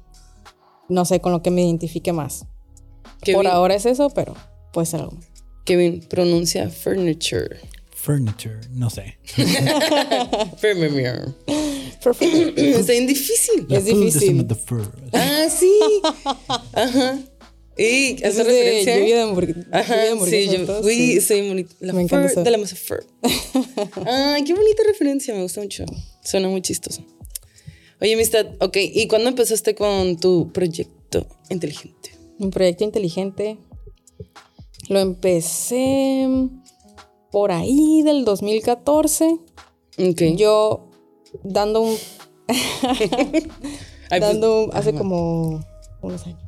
[0.90, 2.44] no sé, con lo que me identifique más.
[3.22, 4.34] Qué por ahora es eso, pero
[4.72, 5.18] puede ser algo.
[5.64, 7.58] Kevin pronuncia furniture.
[7.94, 9.18] Furniture, no sé.
[10.58, 11.34] Furniture.
[12.00, 13.66] Está bien difícil.
[13.68, 14.20] Es difícil.
[14.20, 14.90] December the fur.
[15.12, 15.78] Ah, sí.
[16.72, 17.18] Ajá.
[17.76, 18.98] Y hace referencia.
[18.98, 19.94] lluvia de hamburg- lluvia de Ajá,
[20.26, 20.48] sí,
[20.82, 21.74] uy, soy bonita.
[21.80, 22.42] La Me encanta eso.
[22.42, 23.04] de la masa fur.
[24.06, 25.84] Ay, qué bonita referencia, me gusta mucho.
[26.24, 27.02] Suena muy chistoso.
[28.00, 31.26] Oye, amistad, ok, ¿y cuándo empezaste con tu proyecto?
[31.50, 32.16] inteligente.
[32.38, 33.58] Un proyecto inteligente.
[34.88, 36.28] Lo empecé
[37.32, 39.38] por ahí del 2014.
[39.98, 40.22] Ok.
[40.36, 40.88] Yo
[41.42, 41.96] dando un.
[44.08, 45.60] Pues, dando un- hace como
[46.02, 46.40] unos años.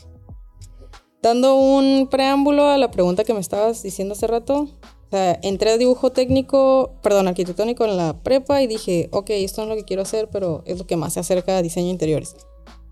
[1.23, 4.69] Dando un preámbulo a la pregunta que me estabas diciendo hace rato.
[5.13, 9.61] O sea, entré a dibujo técnico, perdón, arquitectónico en la prepa y dije, ok, esto
[9.61, 11.89] no es lo que quiero hacer, pero es lo que más se acerca a diseño
[11.89, 12.35] de interiores.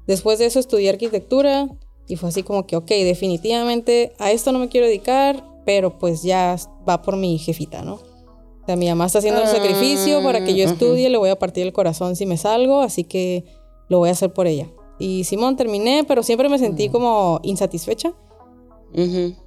[0.07, 1.71] Después de eso estudié arquitectura
[2.09, 6.23] y fue así como que, ok, definitivamente a esto no me quiero dedicar, pero pues
[6.23, 6.57] ya
[6.87, 7.95] va por mi jefita, ¿no?
[7.95, 11.31] O sea, mi mamá está haciendo el Ah, sacrificio para que yo estudie, le voy
[11.31, 13.47] a partir el corazón si me salgo, así que
[13.89, 14.69] lo voy a hacer por ella.
[14.99, 18.13] Y Simón, terminé, pero siempre me sentí como insatisfecha.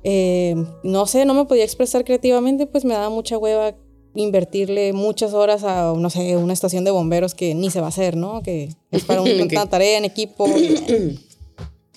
[0.03, 3.75] Eh, no sé, no me podía expresar creativamente, pues me daba mucha hueva
[4.15, 7.89] invertirle muchas horas a, no sé, una estación de bomberos que ni se va a
[7.89, 8.41] hacer, ¿no?
[8.43, 9.27] Que es para un-
[9.57, 10.45] una tarea en equipo.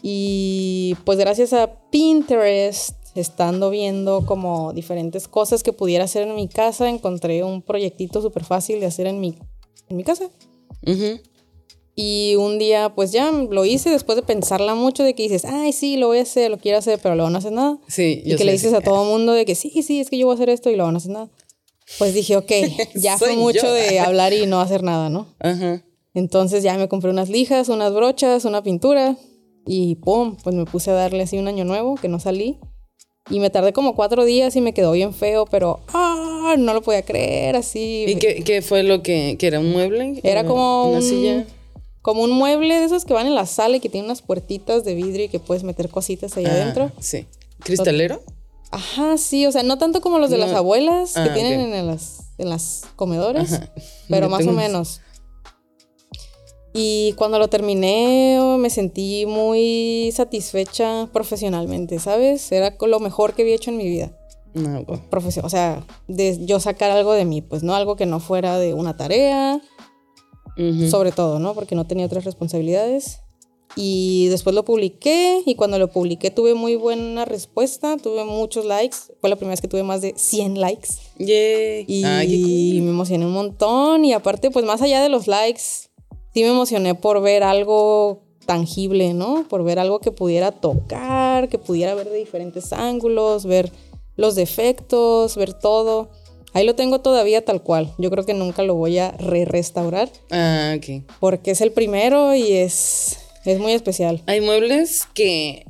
[0.02, 6.48] y pues gracias a Pinterest, estando viendo como diferentes cosas que pudiera hacer en mi
[6.48, 9.35] casa, encontré un proyectito súper fácil de hacer en mi,
[9.88, 10.24] en mi casa.
[10.87, 11.20] Ujú.
[11.98, 15.72] Y un día, pues ya lo hice después de pensarla mucho, de que dices, ay,
[15.72, 17.78] sí, lo voy a hacer, lo quiero hacer, pero luego no haces nada.
[17.88, 18.76] Sí, Y yo que le sé, dices sí.
[18.76, 20.68] a todo el mundo de que sí, sí, es que yo voy a hacer esto
[20.68, 21.30] y luego no haces nada.
[21.98, 22.52] Pues dije, ok,
[22.94, 23.72] ya fue mucho yo.
[23.72, 25.26] de hablar y no hacer nada, ¿no?
[25.38, 25.82] Ajá.
[26.12, 29.16] Entonces ya me compré unas lijas, unas brochas, una pintura
[29.66, 32.59] y pum, pues me puse a darle así un año nuevo que no salí.
[33.30, 36.82] Y me tardé como cuatro días y me quedó bien feo, pero ah, no lo
[36.82, 38.04] podía creer así.
[38.06, 40.20] ¿Y qué, qué fue lo que, que era un mueble?
[40.22, 41.46] Era como una un, silla.
[42.07, 44.85] Como un mueble de esos que van en la sala y que tiene unas puertitas
[44.85, 46.92] de vidrio y que puedes meter cositas ahí Ah, adentro.
[47.01, 47.27] Sí.
[47.59, 48.23] ¿Cristalero?
[48.71, 51.85] Ajá, sí, o sea, no tanto como los de las abuelas que Ah, tienen en
[51.88, 53.73] las, en las comedores, Ajá.
[54.09, 55.01] pero Yo más o menos.
[56.73, 62.53] Y cuando lo terminé me sentí muy satisfecha profesionalmente, ¿sabes?
[62.53, 64.16] Era lo mejor que había hecho en mi vida.
[64.55, 68.59] No, o sea, de yo sacar algo de mí, pues no algo que no fuera
[68.59, 69.61] de una tarea,
[70.90, 71.55] Sobre todo, ¿no?
[71.55, 73.21] Porque no tenía otras responsabilidades.
[73.75, 78.97] Y después lo publiqué y cuando lo publiqué tuve muy buena respuesta, tuve muchos likes.
[79.21, 80.88] Fue la primera vez que tuve más de 100 likes.
[81.87, 84.05] Y Ay, qué me emocioné un montón.
[84.05, 85.61] Y aparte, pues más allá de los likes,
[86.33, 89.45] sí me emocioné por ver algo tangible, ¿no?
[89.49, 93.71] Por ver algo que pudiera tocar, que pudiera ver de diferentes ángulos, ver
[94.16, 96.09] los defectos, ver todo.
[96.57, 97.92] Ahí lo tengo todavía tal cual.
[97.99, 100.09] Yo creo que nunca lo voy a re-restaurar.
[100.31, 101.03] Ah, ok.
[101.21, 104.23] porque es el primero y es, es muy especial.
[104.25, 105.66] Hay muebles que,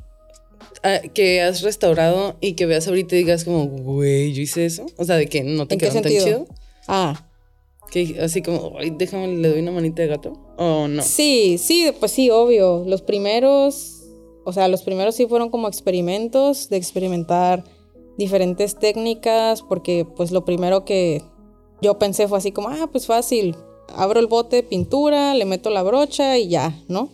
[0.84, 4.86] ah, que has restaurado y que veas ahorita y digas como, güey, yo hice eso.
[4.96, 6.46] O sea, de que no te ¿En qué quedaron tan chido.
[6.86, 7.26] Ah,
[7.90, 10.34] Que así como, ay, déjame, le doy una manita de gato.
[10.56, 11.02] O no.
[11.02, 12.84] sí, sí, pues sí, obvio.
[12.86, 14.04] Los primeros,
[14.44, 17.64] o sea, los primeros sí fueron como experimentos de experimentar
[18.18, 21.22] diferentes técnicas, porque pues lo primero que
[21.82, 23.54] yo pensé fue así como, ah, pues fácil,
[23.94, 27.10] abro el bote de pintura, le meto la brocha y ya, ¿no?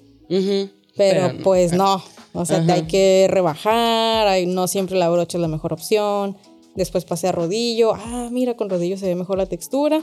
[0.97, 2.03] Pero, pues no,
[2.35, 2.75] o sea, Ajá.
[2.75, 6.37] hay que rebajar, hay- no siempre la brocha es la mejor opción.
[6.75, 10.03] Después pasé a rodillo, ah, mira, con rodillo se ve mejor la textura.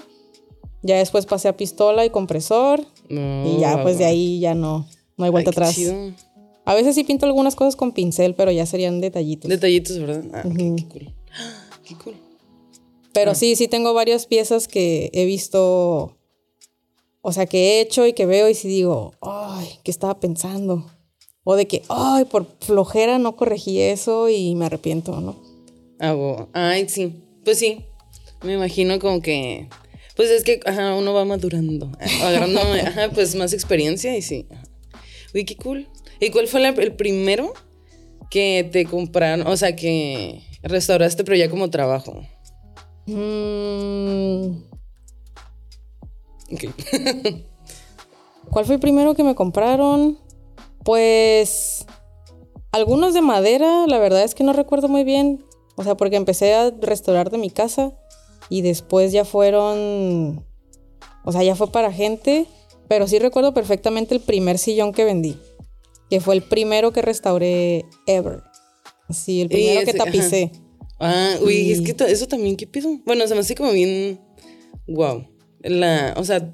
[0.81, 4.87] Ya después pasé a pistola y compresor No, y ya pues de ahí ya no,
[5.17, 5.75] no hay vuelta Ay, atrás.
[5.75, 5.93] chido.
[6.69, 9.49] A veces sí pinto algunas cosas con pincel, pero ya serían detallitos.
[9.49, 10.23] Detallitos, ¿verdad?
[10.33, 11.13] Ah, qué- cool.
[11.83, 12.15] Qué cool.
[13.11, 16.15] Pero sí, sí tengo varias piezas que he visto,
[17.21, 20.85] o sea, que he hecho y que veo y sí digo, ay, ¿qué estaba pensando?
[21.43, 25.37] O de que, ay, por flojera no corregí eso y me arrepiento, ¿no?
[25.99, 26.47] Ah.
[26.53, 27.13] Ay, sí.
[27.43, 27.79] Pues sí.
[28.43, 29.67] Me imagino como que.
[30.15, 31.91] Pues es que ajá, uno va madurando.
[31.99, 34.45] ah, Agarrando ajá, pues más experiencia y sí.
[35.33, 35.87] Uy, qué cool.
[36.19, 37.53] ¿Y cuál fue la- el primero
[38.29, 39.47] que te compraron?
[39.47, 42.21] O sea, que restauraste, pero ya como trabajo.
[43.05, 44.63] Mm.
[48.51, 50.17] ¿Cuál fue el primero que me compraron?
[50.83, 51.85] Pues
[52.71, 55.45] algunos de madera, la verdad es que no recuerdo muy bien.
[55.75, 57.93] O sea, porque empecé a restaurar de mi casa
[58.49, 60.43] y después ya fueron,
[61.23, 62.47] o sea, ya fue para gente,
[62.89, 65.39] pero sí recuerdo perfectamente el primer sillón que vendí,
[66.09, 68.41] que fue el primero que restauré ever.
[69.09, 70.05] Sí, el primero que ajá.
[70.05, 70.51] tapicé.
[70.99, 72.99] Ah, uy, es que eso también, ¿qué pedo?
[73.05, 74.19] Bueno, se me hace como bien.
[74.87, 75.27] Wow.
[75.61, 76.53] La, o sea,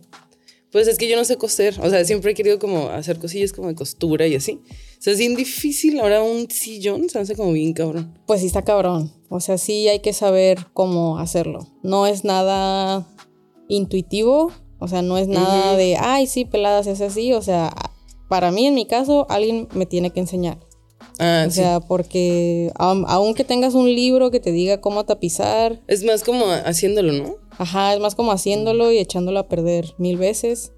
[0.76, 1.80] pues es que yo no sé coser.
[1.82, 4.60] O sea, siempre he querido como hacer cosillas como de costura y así.
[5.00, 6.00] O sea, es bien difícil.
[6.00, 8.20] Ahora un sillón se me hace como bien cabrón.
[8.28, 9.12] Pues sí está cabrón.
[9.30, 11.66] O sea, sí hay que saber cómo hacerlo.
[11.82, 13.08] No es nada
[13.70, 14.52] intuitivo.
[14.80, 17.32] O sea, no es nada de, ay, sí, pelada se hace así.
[17.32, 17.74] O sea,
[18.28, 20.60] para mí, en mi caso, alguien me tiene que enseñar.
[21.20, 21.58] Ah, O sí.
[21.58, 26.46] sea, porque aun- aunque tengas un libro que te diga cómo tapizar, Es más como
[26.48, 27.36] haciéndolo, ¿no?
[27.58, 30.74] ajá, es más como haciéndolo y echándolo a perder mil veces.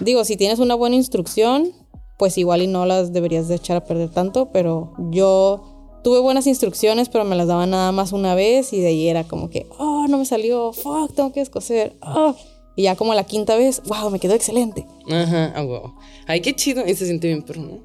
[0.00, 1.72] Digo, si tienes una buena instrucción,
[2.18, 6.46] pues igual y no las deberías de echar a perder tanto, pero yo tuve buenas
[6.46, 9.66] instrucciones, pero me las daban nada más una vez y de ahí era como que,
[9.78, 12.34] oh, no me salió, fuck, tengo que descoser, oh.
[12.78, 14.86] Y ya como la quinta vez, wow, me quedó excelente.
[15.10, 15.94] Ajá, ah, wow.
[16.28, 16.86] Ay, qué chido.
[16.86, 17.80] Y se siente bien, pero no.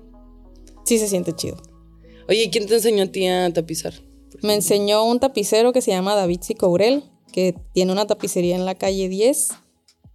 [0.85, 1.57] Sí se siente chido.
[2.29, 3.95] Oye, ¿y quién te enseñó a ti a tapizar?
[4.43, 8.75] Me enseñó un tapicero que se llama David Sicourel, que tiene una tapicería en la
[8.75, 9.49] calle 10.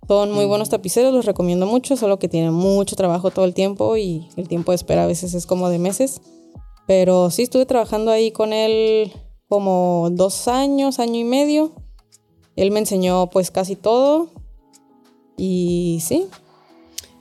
[0.06, 3.96] Son muy buenos tapiceros, los recomiendo mucho, solo que tienen mucho trabajo todo el tiempo
[3.96, 6.20] y el tiempo de espera a veces es como de meses.
[6.86, 9.12] Pero sí estuve trabajando ahí con él
[9.48, 11.72] como dos años, año y medio.
[12.54, 14.37] Él me enseñó pues casi todo.
[15.38, 16.26] Y sí,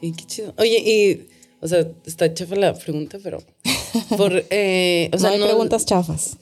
[0.02, 0.54] Y qué chido.
[0.58, 1.28] Oye, y,
[1.62, 3.44] o sea, está chafa la pregunta, pero.
[4.18, 6.38] Por, eh, o sea, no hay preguntas chafas.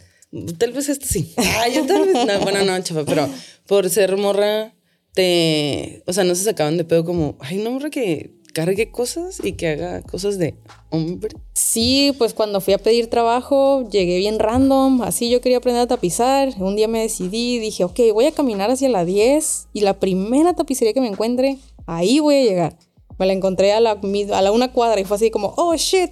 [0.57, 1.33] Tal vez esto sí.
[1.37, 2.25] Ah, yo tal vez.
[2.25, 3.29] No, bueno, no, chafa, pero
[3.67, 4.73] por ser morra,
[5.13, 6.01] te.
[6.07, 9.51] O sea, no se sacaban de pedo como, ay, no, morra que cargue cosas y
[9.51, 10.55] que haga cosas de
[10.89, 11.35] hombre.
[11.53, 15.87] Sí, pues cuando fui a pedir trabajo llegué bien random, así yo quería aprender a
[15.87, 19.99] tapizar, un día me decidí, dije, ok, voy a caminar hacia la 10 y la
[19.99, 22.79] primera tapicería que me encuentre, ahí voy a llegar.
[23.19, 26.11] Me la encontré a la, a la una cuadra y fue así como, oh shit,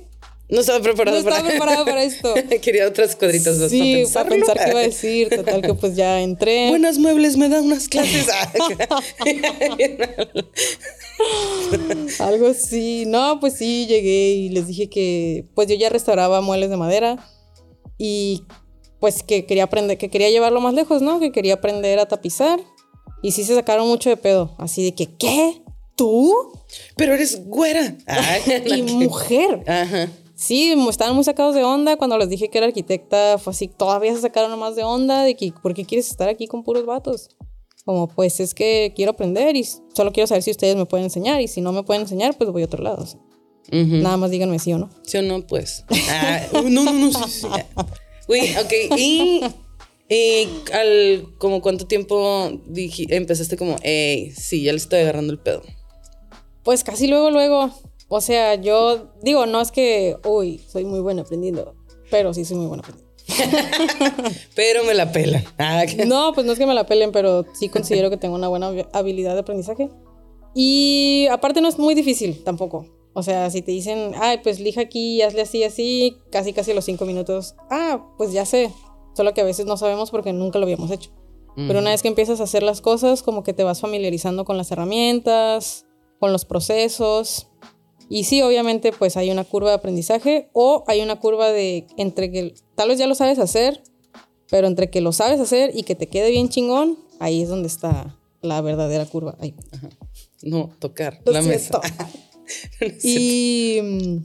[0.53, 1.49] No estaba preparada no estaba para.
[1.49, 2.31] preparada para esto.
[2.61, 5.95] Quería otras cuadritas más Sí, para para pensar qué iba a decir, total que pues
[5.95, 6.65] ya entré.
[6.69, 8.27] Buenas muebles, me da unas clases.
[12.19, 13.05] Algo así.
[13.07, 17.27] No, pues sí, llegué y les dije que pues yo ya restauraba muebles de madera
[17.97, 18.43] y
[18.99, 21.19] pues que quería aprender, que quería llevarlo más lejos, ¿no?
[21.19, 22.59] Que quería aprender a tapizar.
[23.23, 25.63] Y sí se sacaron mucho de pedo, así de que, ¿qué?
[25.95, 26.31] ¿Tú?
[26.95, 27.97] Pero eres güera.
[28.05, 29.63] Ay, Y mujer.
[29.65, 30.09] Ajá.
[30.43, 34.13] Sí, estaban muy sacados de onda cuando les dije que era arquitecta, fue así, todavía
[34.13, 37.29] se sacaron más de onda de que, ¿por qué quieres estar aquí con puros vatos?
[37.85, 41.39] Como, pues es que quiero aprender y solo quiero saber si ustedes me pueden enseñar
[41.39, 43.05] y si no me pueden enseñar, pues voy a otro lado.
[43.05, 43.21] sea,
[43.71, 43.95] Ujú.
[43.95, 44.89] Nada más díganme sí o no.
[45.03, 45.47] ¿Sí o no?
[45.47, 45.85] Pues.
[46.09, 47.11] Ah, no, no, no.
[47.25, 47.47] Sí, sí.
[48.27, 48.97] Güey, ok.
[48.97, 49.41] Y,
[50.09, 55.39] y al como cuánto tiempo dije, empezaste como, hey, sí, ya le estoy agarrando el
[55.39, 55.61] pedo.
[56.63, 57.71] Pues casi luego, luego.
[58.15, 61.73] O sea, yo digo, no es que, uy, soy muy buena aprendiendo,
[62.11, 63.11] pero sí soy muy buena aprendiendo.
[64.55, 65.43] Pero me la pelan.
[65.57, 68.49] Ah, No, pues no es que me la pelen, pero sí considero que tengo una
[68.49, 69.89] buena habi- habilidad de aprendizaje.
[70.53, 72.85] Y aparte no es muy difícil tampoco.
[73.13, 76.75] O sea, si te dicen, ay, pues lija aquí hazle así, así, casi, casi a
[76.75, 77.55] los cinco minutos.
[77.71, 78.71] Ah, pues ya sé.
[79.15, 81.11] Solo que a veces no sabemos porque nunca lo habíamos hecho.
[81.55, 84.57] Pero una vez que empiezas a hacer las cosas, como que te vas familiarizando con
[84.57, 85.85] las herramientas,
[86.19, 87.47] con los procesos.
[88.09, 92.31] Y sí, obviamente, pues hay una curva de aprendizaje o hay una curva de entre
[92.31, 93.81] que tal vez ya lo sabes hacer,
[94.49, 97.67] pero entre que lo sabes hacer y que te quede bien chingón, ahí es donde
[97.67, 99.35] está la verdadera curva.
[99.39, 99.55] Ay,
[100.43, 101.81] No, tocar lo la siento.
[101.81, 102.09] mesa.
[103.03, 104.17] y, mm,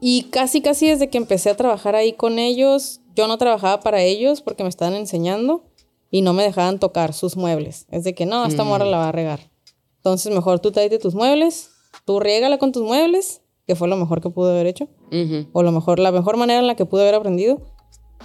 [0.00, 4.02] y casi, casi desde que empecé a trabajar ahí con ellos, yo no trabajaba para
[4.02, 5.64] ellos porque me estaban enseñando
[6.10, 7.86] y no me dejaban tocar sus muebles.
[7.90, 9.50] Es de que no, esta morra la va a regar.
[9.96, 11.70] Entonces, mejor tú tráete tus muebles,
[12.04, 15.48] tú riégala con tus muebles, que fue lo mejor que pude haber hecho, Ujú.
[15.52, 17.62] o lo mejor, la mejor manera en la que pude haber aprendido.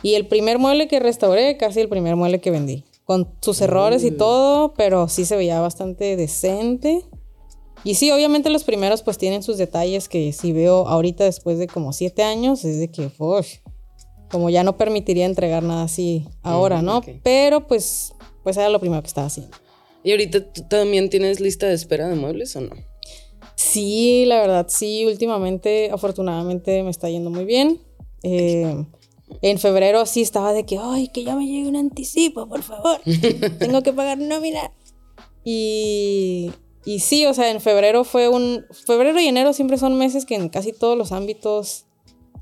[0.03, 2.85] Y el primer mueble que restauré, casi el primer mueble que vendí.
[3.05, 7.03] Con sus errores y todo, pero sí se veía bastante decente.
[7.83, 11.67] Y sí, obviamente los primeros pues tienen sus detalles que si veo ahorita después de
[11.67, 13.47] como siete años, es de que, uff,
[14.29, 16.97] como ya no permitiría entregar nada así ahora, ¿no?
[16.97, 17.07] ok.
[17.23, 18.13] Pero pues,
[18.43, 19.57] pues era lo primero que estaba haciendo.
[20.03, 22.69] ¿Y ahorita tú también tienes lista de espera de muebles o no?
[23.59, 27.77] Sí, la verdad, sí, últimamente, afortunadamente me está yendo muy bien.
[28.23, 28.85] Eh,
[29.41, 33.01] en febrero sí estaba de que, ay, que ya me llegue un anticipo, por favor.
[33.59, 34.71] Tengo que pagar nómina.
[35.43, 36.53] Y,
[36.85, 38.63] y sí, o sea, en febrero fue un...
[38.71, 41.85] Febrero y enero siempre son meses que en casi todos los ámbitos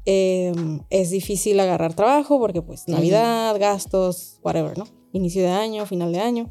[0.06, 0.54] eh,
[0.92, 4.86] es difícil agarrar trabajo porque pues Navidad, gastos, whatever, ¿no?
[5.14, 6.48] Inicio de año, final de año.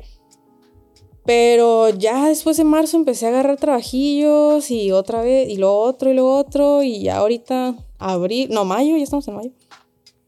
[1.27, 6.11] Pero ya después de marzo empecé a agarrar trabajillos y otra vez, y lo otro
[6.11, 9.51] y lo otro, y ya ahorita, abril, no, mayo, ya estamos en mayo.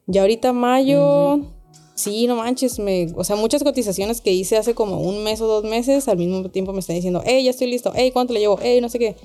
[0.07, 1.41] Ya ahorita mayo,
[1.95, 5.47] sí, no manches, me, o sea, muchas cotizaciones que hice hace como un mes o
[5.47, 8.41] dos meses, al mismo tiempo me están diciendo, hey, ya estoy listo, hey, ¿cuánto le
[8.41, 8.59] llevo?
[8.61, 9.17] Hey, no sé qué.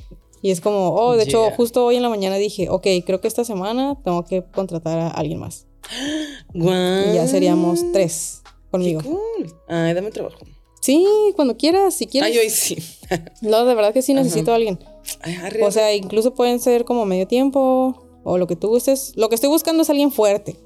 [0.43, 1.55] Y es como, oh, de hecho, Yeah.
[1.55, 5.07] justo hoy en la mañana dije, ok, creo que esta semana tengo que contratar a
[5.07, 5.65] alguien más.
[6.53, 7.11] Guau.
[7.11, 9.01] Y ya seríamos tres conmigo.
[9.01, 9.53] Cool.
[9.69, 10.37] Ay, dame trabajo.
[10.83, 12.29] Sí, cuando quieras, si quieres.
[12.31, 12.77] Ay, hoy sí.
[13.41, 14.77] No, de verdad que sí necesito a alguien.
[15.21, 19.13] Ay, O sea, incluso pueden ser como medio tiempo o lo que tú gustes.
[19.15, 20.57] Lo que estoy buscando es alguien fuerte.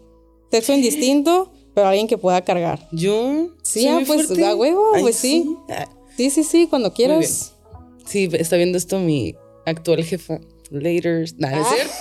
[0.50, 2.88] Sexo indistinto, pero alguien que pueda cargar.
[2.92, 3.50] Yo.
[3.62, 4.44] Sí, soy ah, muy pues, fuerte.
[4.46, 5.56] a huevo, pues sí.
[6.16, 7.54] Sí, sí, sí, cuando quieras.
[8.08, 9.36] Sí, está viendo esto mi
[9.68, 10.40] actual jefa.
[10.72, 11.26] Later.
[11.38, 11.72] No es Ah.
[11.76, 11.94] cierto.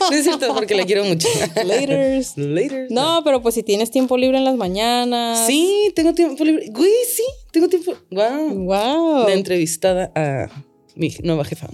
[0.00, 1.28] No es cierto porque la quiero mucho.
[1.64, 2.36] Laters.
[2.36, 2.86] Later.
[2.90, 5.46] No, pero pues si tienes tiempo libre en las mañanas.
[5.46, 6.66] Sí, tengo tiempo libre.
[6.70, 7.94] Güey, sí, tengo tiempo.
[8.10, 8.54] Wow.
[8.64, 9.28] Wow.
[9.28, 10.48] La entrevistada a
[10.94, 11.68] mi nueva jefa.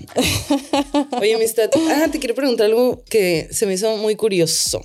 [1.21, 1.71] Oye, amistad.
[1.91, 4.85] Ah, te quiero preguntar algo que se me hizo muy curioso.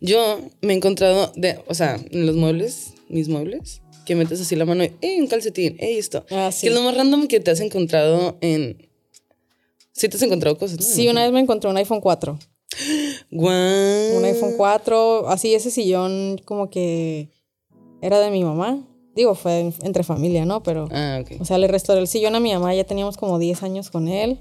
[0.00, 4.54] Yo me he encontrado, de, o sea, en los muebles, mis muebles, que metes así
[4.56, 5.76] la mano y, ¡eh, un calcetín!
[5.78, 6.24] ¡eh, esto!
[6.30, 6.62] Ah, sí.
[6.62, 8.88] Que es lo más random que te has encontrado en.
[9.96, 10.84] Sí, te has encontrado cosas, ¿no?
[10.84, 12.38] Sí, una vez me encontré un iPhone 4.
[13.30, 14.16] Guau.
[14.18, 17.30] Un iPhone 4, así ese sillón como que
[18.02, 18.86] era de mi mamá.
[19.14, 20.62] Digo, fue en- entre familia, ¿no?
[20.62, 23.62] Pero, Ah, o sea, le restauré el sillón a mi mamá, ya teníamos como 10
[23.62, 24.38] años con él.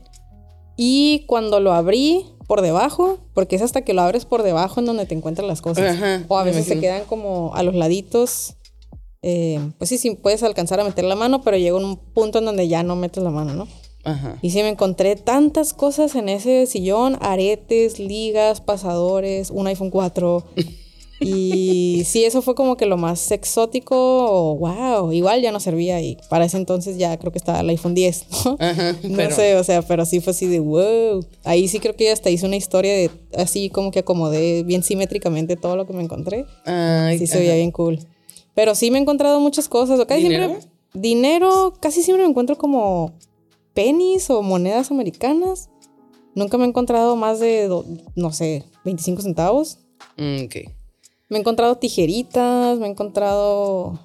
[0.75, 4.85] Y cuando lo abrí por debajo, porque es hasta que lo abres por debajo en
[4.87, 5.95] donde te encuentran las cosas.
[5.95, 8.55] Ajá, o a veces se quedan como a los laditos.
[9.27, 12.45] eh, pues sí, sí, puedes alcanzar a meter la mano, pero llega un punto en
[12.45, 13.67] donde ya no metes la mano, ¿no?
[14.05, 14.37] Ajá.
[14.41, 20.43] Y sí, me encontré tantas cosas en ese sillón, aretes, ligas, pasadores, un iPhone 4.
[21.21, 26.01] Y sí, eso fue como que lo más exótico, o, wow, igual ya no servía
[26.01, 28.57] y para ese entonces ya creo que estaba el iPhone 10, ¿no?
[28.59, 28.95] Ajá.
[29.03, 31.25] No pero- sé, o sea, pero sí fue así de wow.
[31.45, 35.55] Ahí sí creo que hasta hice una historia de así como que acomodé bien simétricamente
[35.55, 36.45] todo lo que me encontré.
[36.65, 37.99] Ay, Sí, se veía bien cool.
[38.53, 39.97] Pero sí me he encontrado muchas cosas.
[40.01, 40.47] o Casi ¿Dinero?
[40.49, 40.69] siempre.
[40.93, 43.13] Dinero, casi siempre me encuentro como
[43.75, 45.69] pennies o monedas americanas.
[46.33, 47.69] Nunca me he encontrado más de,
[48.15, 49.77] no sé, 25 centavos.
[50.17, 50.55] Mm, ok.
[51.29, 53.99] Me he encontrado tijeritas, me he encontrado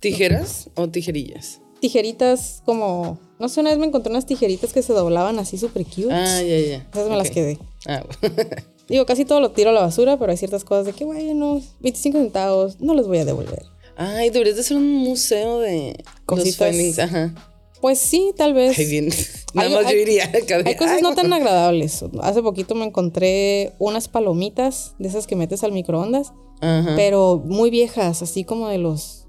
[0.00, 1.60] ¿Tijeras o tijerillas?
[1.80, 5.84] tijeritas como, no sé, una vez me encontré unas tijeritas que se doblaban así súper
[5.84, 6.08] cute.
[6.10, 6.88] Ah, ya, ya.
[6.92, 7.58] Esas me las quedé.
[7.86, 8.34] Ah, bueno.
[8.88, 11.60] Digo, casi todo lo tiro a la basura, pero hay ciertas cosas de que, bueno,
[11.80, 13.64] 25 centavos, no los voy a devolver.
[13.96, 16.58] Ay, deberías de hacer un museo de Cositas.
[16.68, 16.98] los findings.
[16.98, 17.34] Ajá.
[17.80, 18.78] Pues sí, tal vez.
[18.78, 19.08] Ay, bien.
[19.54, 20.24] Nada Hay- más yo hay- iría.
[20.24, 22.04] acá de, Hay cosas ay, no tan agradables.
[22.22, 26.94] Hace poquito me encontré unas palomitas de esas que metes al microondas, Ajá.
[26.96, 29.26] pero muy viejas, así como de los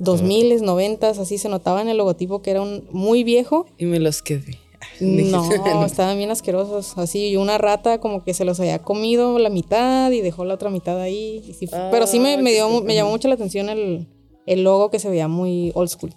[0.00, 3.66] 2000, 90, así se notaba en el logotipo que era un muy viejo.
[3.78, 4.58] Y me los quedé.
[5.00, 6.98] No, estaban bien asquerosos.
[6.98, 10.54] Así, y una rata como que se los había comido la mitad y dejó la
[10.54, 11.42] otra mitad ahí.
[11.48, 14.06] y sí- pero sí me, Ah, me, qué dio, me llamó mucho la atención el,
[14.46, 16.14] el logo que se veía muy old school.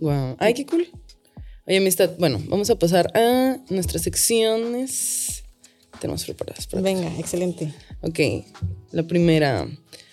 [0.00, 0.36] Wow.
[0.38, 0.88] Ay, qué cool.
[1.66, 2.10] Oye, amistad.
[2.18, 5.44] Bueno, vamos a pasar a nuestras secciones.
[6.00, 6.66] Tenemos preparadas.
[6.66, 7.72] para- Venga, excelente.
[8.02, 8.18] Ok,
[8.92, 9.68] la primera.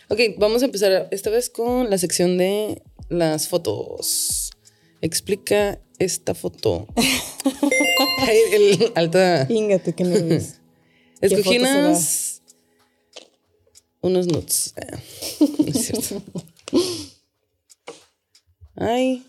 [0.10, 4.52] Ok, vamos a empezar esta vez con la sección de las fotos.
[5.02, 6.88] Explica esta foto.
[8.20, 9.46] Ay, el alta.
[9.48, 10.56] Fíjate, qué nervios.
[11.22, 12.42] ¿Qué Escogí unas.
[14.02, 14.74] Unos nuts.
[14.78, 14.98] Ah,
[15.60, 16.22] no es cierto.
[18.76, 19.26] Ay,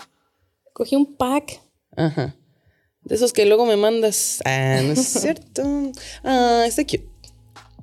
[0.77, 1.59] Cogí un pack.
[1.97, 2.37] ajá.
[3.03, 4.43] De esos que luego me mandas.
[4.45, 5.63] Ah, no es cierto.
[6.23, 7.09] Ah, está cute.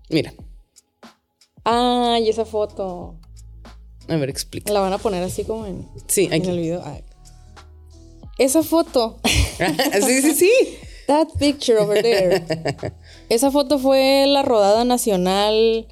[0.09, 0.31] Mira,
[1.63, 3.15] Ay, esa foto.
[4.07, 4.71] a ver, explica.
[4.71, 6.83] La van a poner así como en, Sí, en el video.
[6.85, 7.03] Ay.
[8.37, 9.17] Esa foto.
[10.05, 10.51] sí, sí, sí.
[11.07, 12.93] That picture over there.
[13.29, 15.87] Esa foto fue la rodada nacional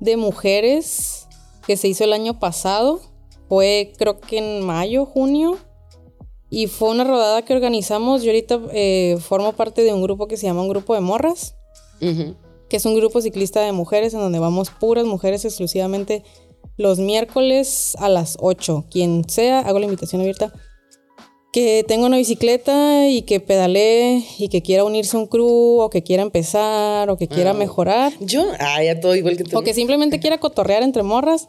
[0.00, 1.26] de mujeres
[1.66, 3.02] que se hizo el año pasado.
[3.48, 5.58] Fue creo que en mayo, junio.
[6.50, 8.22] Y fue una rodada que organizamos.
[8.22, 11.54] Yo ahorita eh, formo parte de un grupo que se llama un grupo de morras.
[12.00, 12.36] Ujú.
[12.68, 16.24] que es un grupo ciclista de mujeres en donde vamos puras mujeres exclusivamente
[16.76, 18.84] los miércoles a las 8.
[18.90, 20.52] Quien sea, hago la invitación abierta.
[21.52, 25.88] Que tenga una bicicleta y que pedalee y que quiera unirse a un crew o
[25.88, 29.56] que quiera empezar o que quiera mejorar Yo, ah, ya todo igual que tú.
[29.56, 31.48] o que simplemente quiera cotorrear entre morras.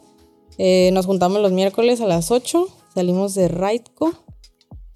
[0.56, 2.66] eh, nos juntamos los miércoles a las 8.
[2.94, 4.12] Salimos de Raitco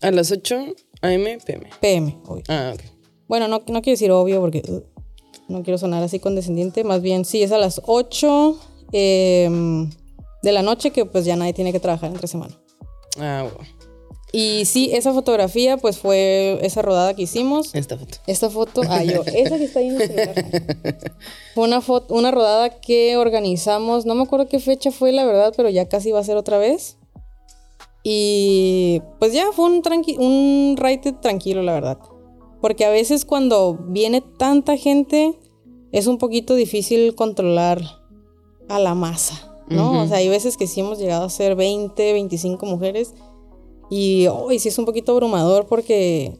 [0.02, 0.56] A las 8
[1.02, 1.70] AM, PM.
[1.80, 2.18] PM.
[2.26, 2.42] obvio.
[2.48, 2.82] Ah, ok.
[3.28, 4.82] Bueno, no, no quiero decir obvio porque uh,
[5.48, 6.84] no quiero sonar así condescendiente.
[6.84, 8.58] Más bien, sí, es a las 8
[8.92, 9.90] em,
[10.42, 12.58] de la noche que pues ya nadie tiene que trabajar entre semana.
[13.18, 13.68] Ah, bueno.
[14.32, 17.74] Y sí, esa fotografía pues fue esa rodada que hicimos.
[17.74, 18.18] Esta foto.
[18.26, 20.34] Esta foto, ah, yo, esa que está ahí en el celular.
[21.54, 25.52] Fue una foto, una rodada que organizamos, no me acuerdo qué fecha fue la verdad,
[25.54, 26.96] pero ya casi va a ser otra vez.
[28.02, 30.76] Y pues ya fue un, tranqui un
[31.20, 31.98] tranquilo, la verdad.
[32.60, 35.38] Porque a veces cuando viene tanta gente
[35.92, 37.80] es un poquito difícil controlar
[38.68, 40.02] a la masa, ¿no?
[40.02, 43.14] O sea, hay veces que sí hemos llegado a ser 20, 25 mujeres
[43.90, 46.38] y hoy sí es un poquito abrumador porque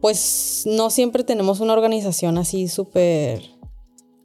[0.00, 3.51] pues no siempre tenemos una organización así súper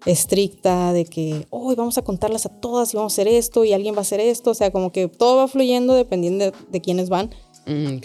[0.08, 3.74] estricta de que hoy vamos a contarlas a todas y vamos a hacer esto y
[3.74, 4.51] alguien va a hacer esto.
[4.51, 7.32] O sea, como que todo va fluyendo dependiendo de, de quiénes van.
[7.66, 7.99] Mm.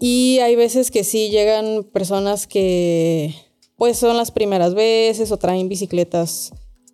[0.00, 3.34] Y hay veces que sí llegan personas que
[3.76, 6.52] pues son las primeras veces o traen bicicletas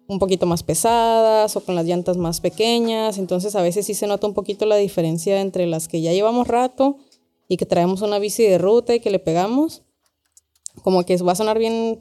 [0.08, 3.18] un poquito más pesadas o con las llantas más pequeñas.
[3.18, 6.48] Entonces a veces sí se nota un poquito la diferencia entre las que ya llevamos
[6.48, 6.98] rato
[7.48, 9.82] y que traemos una bici de ruta y que le pegamos.
[10.82, 11.98] Como que va a sonar bien,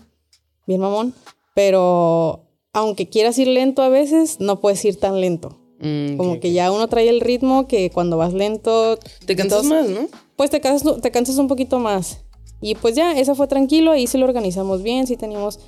[0.66, 1.14] bien mamón,
[1.54, 2.44] pero
[2.74, 5.58] aunque quieras ir lento a veces, no puedes ir tan lento.
[5.80, 6.54] Mm, Como ok, que ok.
[6.54, 8.98] ya uno trae el ritmo que cuando vas lento...
[9.26, 10.08] Te cansas entonces- más, ¿no?
[10.36, 12.20] pues te cansas, te cansas un poquito más.
[12.62, 15.60] Y pues ya, esa fue tranquilo, ahí sí lo organizamos bien, sí teníamos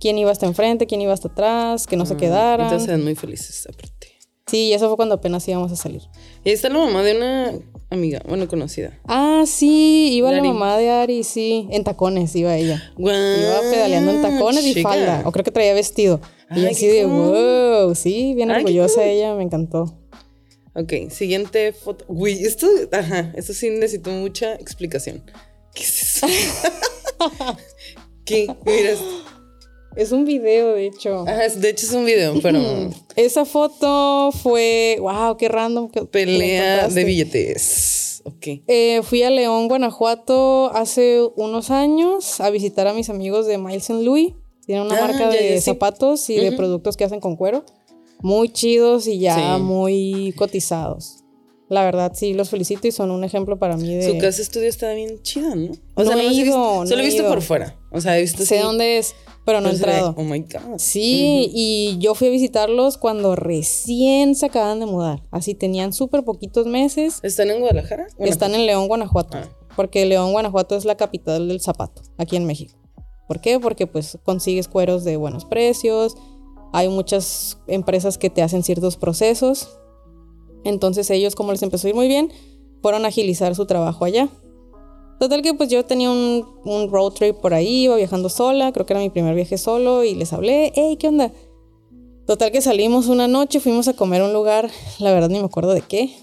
[0.00, 2.60] quién iba hasta enfrente, quién iba hasta atrás, que no se quedaran.
[2.66, 4.08] Ah, Entonces eran muy felices, aparte.
[4.46, 6.02] Sí, y eso fue cuando apenas íbamos a salir.
[6.44, 7.52] Y está la mamá de una
[7.88, 8.98] amiga, bueno, conocida.
[9.06, 10.46] Ah, sí, iba Dari.
[10.46, 12.82] la mamá de Ari, sí, en tacones iba ella.
[12.98, 14.88] Guau, Iba pedaleando en tacones y chica.
[14.90, 16.20] falda, o creo que traía vestido.
[16.56, 17.12] Y así de, cool.
[17.12, 19.04] wow, sí, bien Ay, orgullosa cool.
[19.04, 19.98] ella, me encantó.
[20.74, 22.04] Ok, siguiente foto.
[22.08, 25.22] Uy, esto, ajá, esto sí necesito mucha explicación.
[25.74, 26.26] ¿Qué es eso?
[28.24, 28.46] ¿Qué?
[28.64, 28.92] Mira.
[29.94, 31.20] Es un video, de hecho.
[31.28, 32.58] Ajá, de hecho es un video, pero
[33.16, 35.90] Esa foto fue, wow, qué random.
[35.90, 38.22] que- pelea de billetes.
[38.24, 38.46] Ok.
[38.68, 43.90] Eh, fui a León, Guanajuato hace unos años a visitar a mis amigos de Miles
[43.90, 44.32] and Louis.
[44.66, 45.62] Tienen una Ah, marca ya, de ya, sí.
[45.62, 46.56] zapatos y de Ujú.
[46.56, 47.64] productos que hacen con cuero.
[48.20, 49.62] Muy chidos y ya Sí.
[49.62, 51.18] muy cotizados.
[51.68, 54.02] La verdad, sí, los felicito y son un ejemplo para mí de...
[54.06, 55.72] Su casa de estudio está bien chida, ¿no?
[55.96, 57.30] No he nomás ido, visto, no solo he he visto ido.
[57.30, 57.76] por fuera.
[57.90, 59.14] O sea, he visto Sé así, dónde es,
[59.46, 60.14] pero no he entrado.
[60.18, 60.76] Oh my God.
[60.78, 65.22] Sí, y yo fui a visitarlos cuando recién se acaban de mudar.
[65.30, 67.20] Así tenían súper poquitos meses.
[67.22, 68.06] ¿Están en Guadalajara?
[68.18, 69.38] Están en León, Guanajuato.
[69.38, 69.48] Ah.
[69.74, 72.74] Porque León, Guanajuato es la capital del zapato, aquí en México.
[73.32, 73.58] ¿Por qué?
[73.58, 76.18] Porque pues consigues cueros de buenos precios.
[76.70, 79.70] Hay muchas empresas que te hacen ciertos procesos.
[80.64, 82.30] Entonces ellos, como les empezó a ir muy bien,
[82.82, 84.28] fueron a agilizar su trabajo allá.
[85.18, 88.92] Total que pues yo tenía un, road trip por ahí, iba viajando sola, creo que
[88.92, 91.32] era mi primer viaje solo y les hablé, hey, ¿qué onda?
[92.26, 94.68] Total que salimos una noche, fuimos a comer a un lugar,
[94.98, 96.14] la verdad ni me acuerdo de qué,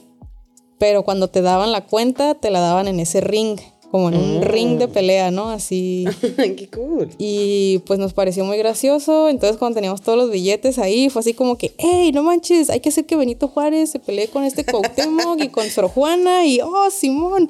[0.78, 3.58] pero cuando te daban la cuenta, te la daban en ese ring,
[3.92, 4.44] como en un Mm.
[4.44, 5.50] ring de pelea, ¿no?
[5.50, 6.06] Así.
[6.38, 7.10] Qué cool.
[7.18, 9.30] Y pues nos pareció muy gracioso.
[9.30, 12.80] Entonces, cuando teníamos todos los billetes ahí, fue así como que, hey, no manches, hay
[12.82, 16.60] que hacer que Benito Juárez se pelee con este Cuauhtémoc y con Sor Juana y,
[16.62, 17.50] oh, Simón.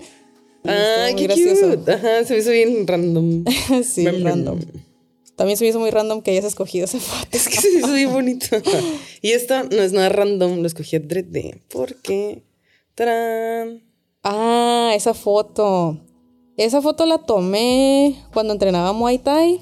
[0.63, 1.69] Y Ah, qué gracioso.
[1.77, 1.91] cute.
[1.93, 3.43] Ajá, se me hizo bien random.
[3.83, 4.59] sí, random.
[5.35, 7.27] También se me hizo muy random que hayas escogido esa foto.
[7.31, 8.47] Es que se me hizo bien bonito.
[9.21, 11.61] Y esto no es nada random, lo escogí adrede.
[11.69, 12.43] Porque.
[12.95, 13.81] ¡Tarán!
[14.23, 15.97] Ah, esa foto.
[16.59, 19.61] Esa foto la tomé cuando entrenaba Muay Thai,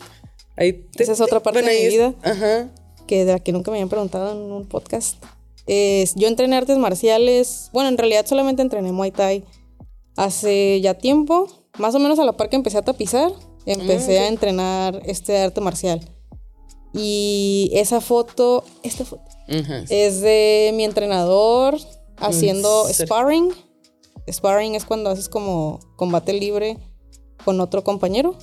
[0.55, 2.13] Ahí te- Esa es otra parte de ahí mi es- vida.
[2.23, 2.69] Ajá.
[3.05, 5.23] que de la que nunca me habían preguntado en un podcast.
[5.67, 7.69] Yo entrené artes marciales.
[7.71, 9.45] Bueno, en realidad solamente entrené Muay Thai
[10.17, 11.47] hace ya tiempo.
[11.77, 13.31] Más o menos a la par que empecé a tapizar,
[13.67, 16.01] empecé Mm, a entrenar este arte marcial.
[16.93, 19.83] Y esa foto, esta foto Ajá.
[19.89, 21.77] es de mi entrenador
[22.17, 23.53] haciendo Mm, sparring.
[24.29, 26.77] Sparring es cuando haces como combate libre
[27.47, 28.35] con otro compañero.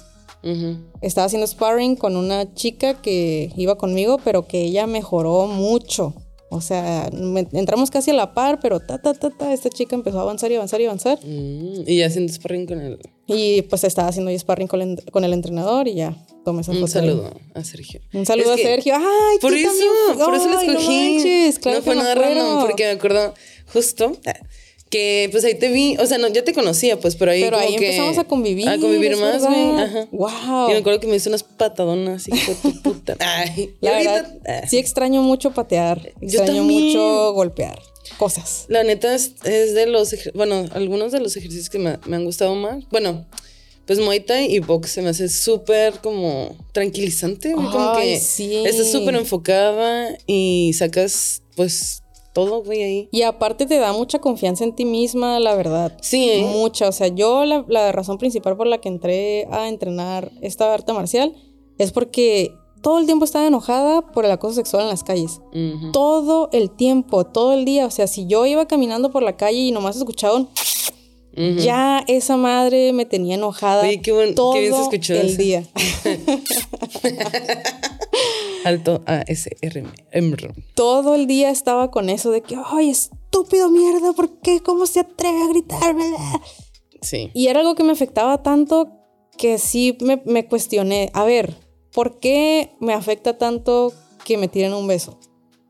[0.42, 0.78] Ujú.
[1.02, 6.14] Estaba haciendo sparring con una chica que iba conmigo, pero que ella mejoró mucho.
[6.50, 9.94] O sea, me- entramos casi a la par, pero ta, ta, ta, ta, esta chica
[9.96, 11.18] empezó a avanzar y avanzar y avanzar.
[11.22, 12.98] Mm, Y ya haciendo sparring con él.
[13.26, 16.78] Y pues estaba haciendo sparring con el, con el entrenador y ya tomé esa Un
[16.78, 16.98] foto.
[16.98, 17.06] ahí.
[17.08, 18.00] saludo a Sergio.
[18.14, 18.94] Un saludo Es a Sergio.
[18.96, 20.24] Ay, Por eso, también.
[20.26, 21.14] por eso lo Ay, no escogí.
[21.14, 22.60] manches, claro no fue nada acuerdo.
[22.66, 23.34] porque me acuerdo
[23.72, 24.12] justo
[24.94, 27.56] que pues ahí te vi, o sea, no, ya te conocía, pues, pero ahí Pero
[27.56, 28.68] como ahí que empezamos a convivir.
[28.68, 29.70] A convivir más, güey.
[29.72, 30.06] Ajá.
[30.12, 30.68] Wow.
[30.68, 33.16] Y me acuerdo que me hizo unas patadonas, hijo de tu puta.
[33.18, 36.00] Ay, La verdad, ah, sí extraño mucho patear.
[36.20, 36.84] Yo Extraño también.
[36.84, 37.82] mucho golpear
[38.18, 38.66] cosas.
[38.68, 42.24] La neta es, es de los, bueno, algunos de los ejercicios que me, me han
[42.24, 42.84] gustado más.
[42.92, 43.26] Bueno,
[43.86, 48.62] pues Muay Thai y box se me hace súper como tranquilizante, güey, como que sí.
[48.64, 52.03] estás súper enfocada y sacas pues
[52.34, 53.08] todo, güey, ahí.
[53.12, 55.96] Y aparte te da mucha confianza en ti misma, la verdad.
[56.02, 56.50] Sí, ¿eh?
[56.52, 56.88] Mucha.
[56.88, 60.92] O sea, yo la, la razón principal por la que entré a entrenar esta arte
[60.92, 61.34] marcial
[61.78, 65.40] es porque todo el tiempo estaba enojada por el acoso sexual en las calles.
[65.54, 65.90] Ujú.
[65.92, 67.86] Todo el tiempo, todo el día.
[67.86, 70.48] O sea, si yo iba caminando por la calle y nomás escuchaba un...
[71.36, 75.36] Ya esa madre me tenía enojada Oye, qué buen- qué todo bien se escuchó el
[75.36, 75.64] día.
[78.64, 79.92] Alto ASRM.
[80.74, 84.60] todo el día estaba con eso de que, ay, estúpido mierda, ¿por qué?
[84.60, 86.04] ¿Cómo se atreve a gritarme?
[87.02, 87.30] Sí.
[87.34, 88.90] Y era algo que me afectaba tanto
[89.36, 91.54] que sí me, me cuestioné, a ver,
[91.92, 93.92] ¿por qué me afecta tanto
[94.24, 95.18] que me tiren un beso?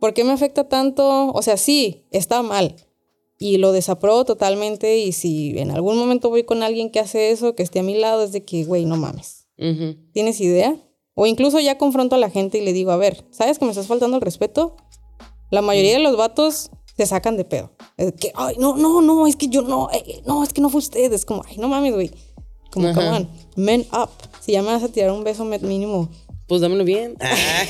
[0.00, 1.30] ¿Por qué me afecta tanto?
[1.32, 2.76] O sea, sí, está mal.
[3.38, 4.98] Y lo desapruebo totalmente.
[4.98, 7.94] Y si en algún momento voy con alguien que hace eso, que esté a mi
[7.94, 9.48] lado, es de que, güey, no mames.
[10.12, 10.76] ¿Tienes idea?
[11.14, 13.70] O incluso ya confronto a la gente y le digo, a ver, ¿sabes que me
[13.70, 14.76] estás faltando el respeto?
[15.50, 17.70] La mayoría de los vatos te sacan de pedo.
[17.96, 20.68] Es que, ay, no, no, no, es que yo no, eh, no, es que no
[20.68, 21.12] fue usted.
[21.12, 22.10] Es como, ay, no mames, güey.
[22.72, 22.94] Como, Ajá.
[22.94, 24.10] come on, men up.
[24.40, 26.08] Si ya me vas a tirar un beso mínimo,
[26.46, 27.16] Pues dámelo bien.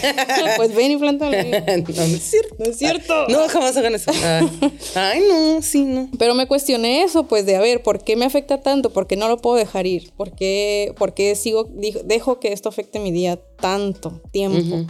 [0.56, 1.44] pues ven y plántame.
[1.88, 2.56] no, no es cierto.
[2.58, 3.28] No es cierto.
[3.28, 4.10] No, jamás hagan eso.
[4.24, 4.48] Ah.
[4.94, 6.08] Ay, no, sí, no.
[6.18, 8.90] Pero me cuestioné eso, pues de a ver, ¿por qué me afecta tanto?
[8.90, 10.12] ¿Por qué no lo puedo dejar ir?
[10.16, 11.68] ¿Por qué, por qué sigo,
[12.04, 14.84] dejo que esto afecte mi día tanto tiempo?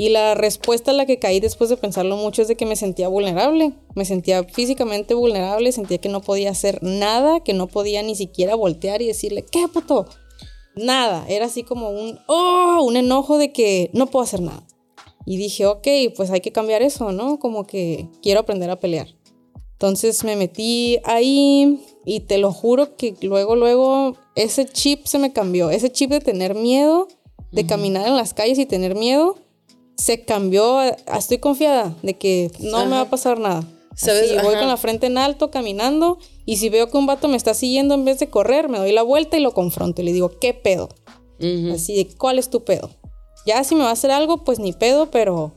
[0.00, 2.76] Y la respuesta a la que caí después de pensarlo mucho es de que me
[2.76, 3.72] sentía vulnerable.
[3.96, 8.54] Me sentía físicamente vulnerable, sentía que no podía hacer nada, que no podía ni siquiera
[8.54, 10.06] voltear y decirle, ¿qué puto?
[10.78, 11.26] Nada.
[11.28, 14.64] Era así como un, oh, un enojo de que no puedo hacer nada.
[15.26, 17.38] Y dije, ok, pues hay que cambiar eso, ¿no?
[17.38, 19.08] Como que quiero aprender a pelear.
[19.72, 25.32] Entonces me metí ahí y te lo juro que luego, luego ese chip se me
[25.32, 25.70] cambió.
[25.70, 27.08] Ese chip de tener miedo,
[27.52, 29.36] de caminar en las calles y tener miedo,
[29.96, 30.80] se cambió.
[30.82, 33.64] estoy confiada de que no me va a pasar nada.
[34.00, 34.30] ¿Sabes?
[34.30, 34.60] Así, voy Ajá.
[34.60, 37.94] con la frente en alto caminando y si veo que un vato me está siguiendo
[37.94, 40.54] en vez de correr, me doy la vuelta y lo confronto y le digo, ¿qué
[40.54, 40.88] pedo?
[41.40, 41.72] Ujú.
[41.74, 42.90] Así de, ¿cuál es tu pedo?
[43.46, 45.54] Ya si me va a hacer algo, pues ni pedo, pero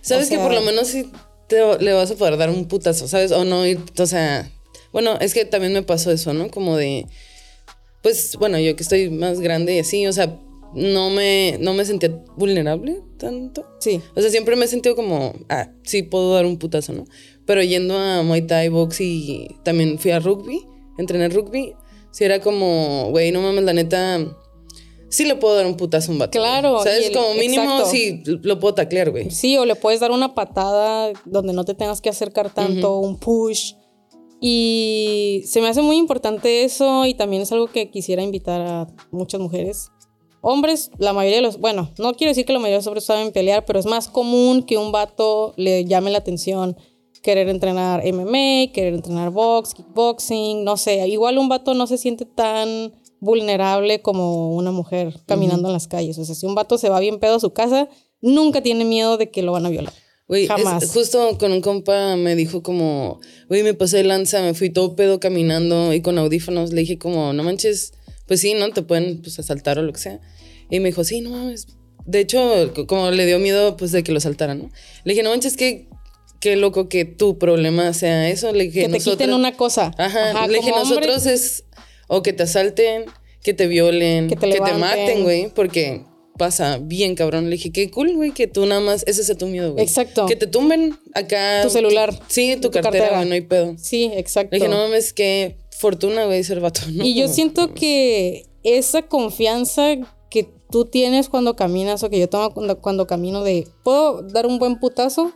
[0.00, 1.10] Sabes O que por sea- lo menos sí
[1.48, 3.30] te, le vas a poder dar un putazo, ¿sabes?
[3.32, 4.50] O no ir, o sea,
[4.92, 6.48] bueno, es que también me pasó eso, ¿no?
[6.50, 7.06] Como de,
[8.02, 10.38] pues, bueno, yo que estoy más grande y así, o sea,
[10.74, 13.64] no me, no me sentía vulnerable tanto.
[13.80, 14.00] sí.
[14.14, 17.04] O sea, siempre me he sentido como, ah, sí, puedo dar un putazo, ¿no?
[17.46, 20.62] Pero yendo a Muay Thai, box y también fui a rugby,
[20.98, 21.74] entrené rugby,
[22.10, 24.18] sí era como, güey, no mames, la neta,
[25.10, 26.38] sí le puedo dar un putazo a un vato.
[26.38, 27.86] Claro, O sea, y es el- como mínimo, exacto.
[27.90, 29.30] sí, lo puedo taclear, güey.
[29.30, 33.18] Sí, o le puedes dar una patada donde no te tengas que acercar tanto, un
[33.18, 33.74] push.
[34.40, 38.86] Y se me hace muy importante eso y también es algo que quisiera invitar a
[39.10, 39.88] muchas mujeres.
[40.42, 43.04] Hombres, la mayoría de los, bueno, no quiero decir que la mayoría de los hombres
[43.04, 46.76] saben pelear, pero es más común que un vato le llame la atención
[47.24, 52.26] querer entrenar MMA, querer entrenar box, kickboxing, no sé, igual un vato no se siente
[52.26, 56.18] tan vulnerable como una mujer caminando en las calles.
[56.18, 57.88] O sea, si un vato se va bien pedo a su casa,
[58.20, 59.94] nunca tiene miedo de que lo van a violar.
[60.28, 60.92] Güey, es- Jamás.
[60.92, 64.94] justo con un compa me dijo como, güey, me pasé de lanza, me fui todo
[64.94, 66.72] pedo caminando y con audífonos.
[66.74, 67.94] Le dije como, no manches,
[68.26, 68.70] pues sí, ¿no?
[68.70, 70.20] Te pueden pues asaltar o lo que sea.
[70.70, 71.66] Y me dijo, sí, no mames.
[72.06, 74.70] De hecho, como le dio miedo pues de que lo asaltaran, ¿no?
[75.04, 75.88] Le dije, no manches, qué,
[76.44, 78.52] qué loco que tu problema sea eso.
[78.52, 79.92] Le dije, Que te quiten una cosa.
[79.96, 81.64] Ajá, le dije, hombre, nosotros es
[82.06, 83.06] o que te asalten,
[83.42, 86.02] que te violen, Que que te maten, güey, porque
[86.36, 87.46] pasa bien cabrón.
[87.46, 89.86] Le dije, qué cool, güey, que tú nada más, ese es tu miedo, güey.
[89.86, 90.26] Exacto.
[90.26, 91.62] Que te tumben acá.
[91.62, 92.12] Tu celular.
[92.28, 93.16] Sí, tu, Tu cartera, cartera.
[93.16, 93.74] güey, no hay pedo.
[93.78, 94.50] Sí, exacto.
[94.52, 97.06] Le dije, no mames, qué fortuna, güey, ser vato, ¿no?
[97.06, 99.94] Y yo siento que esa confianza
[100.28, 104.44] que tú tienes cuando caminas o que yo tomo cuando, cuando camino de, ¿puedo dar
[104.44, 105.32] un buen putazo?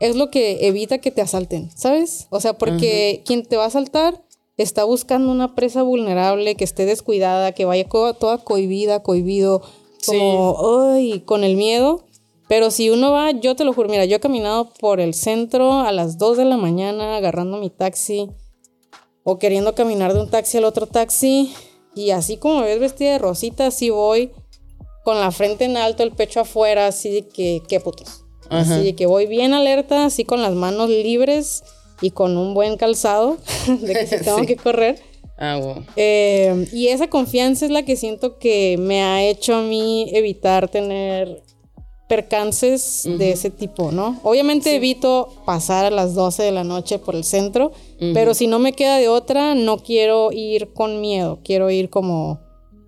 [0.00, 2.26] Es lo que evita que te asalten, ¿sabes?
[2.30, 4.22] O sea, porque quien te va a asaltar
[4.56, 9.62] está buscando una presa vulnerable, que esté descuidada, que vaya co- toda cohibida, cohibido,
[10.06, 12.04] como, ay, con el miedo.
[12.48, 15.80] Pero si uno va, yo te lo juro, mira, yo he caminado por el centro
[15.80, 18.28] a las 2 de la mañana agarrando mi taxi
[19.24, 21.52] o queriendo caminar de un taxi al otro taxi.
[21.94, 24.30] Y así como me ves vestida de rosita, así voy
[25.04, 28.25] con la frente en alto, el pecho afuera, así de que, qué putos.
[28.50, 28.74] Ajá.
[28.76, 31.62] Así de que voy bien alerta, así con las manos libres
[32.00, 33.36] y con un buen calzado,
[33.80, 34.46] de que si tengo Sí.
[34.46, 35.00] que correr.
[35.38, 35.84] Ah, wow.
[35.96, 40.68] Eh, y esa confianza es la que siento que me ha hecho a mí evitar
[40.68, 41.42] tener
[42.08, 44.20] percances de ese tipo, ¿no?
[44.22, 47.72] Obviamente evito pasar a las 12 de la noche por el centro,
[48.14, 52.40] pero si no me queda de otra, no quiero ir con miedo, quiero ir como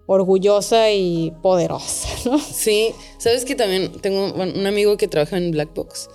[0.08, 2.38] orgullosa y poderosa, ¿no?
[2.40, 6.08] Sí, sabes que también tengo un amigo que trabaja en Black Box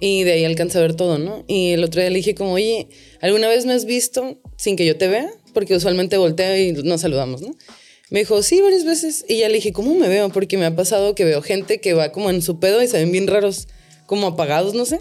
[0.00, 1.44] y de ahí alcanza a ver todo, ¿no?
[1.46, 2.88] Y el otro día le dije como, oye,
[3.20, 5.30] ¿alguna vez me has visto sin que yo te vea?
[5.54, 7.54] Porque usualmente volteo y nos saludamos, ¿no?
[8.10, 9.24] Me dijo, sí, varias veces.
[9.28, 10.28] Y ya le dije, ¿cómo me veo?
[10.28, 12.98] Porque me ha pasado que veo gente que va como en su pedo y se
[12.98, 13.68] ven bien raros,
[14.06, 15.00] como apagados, no sé.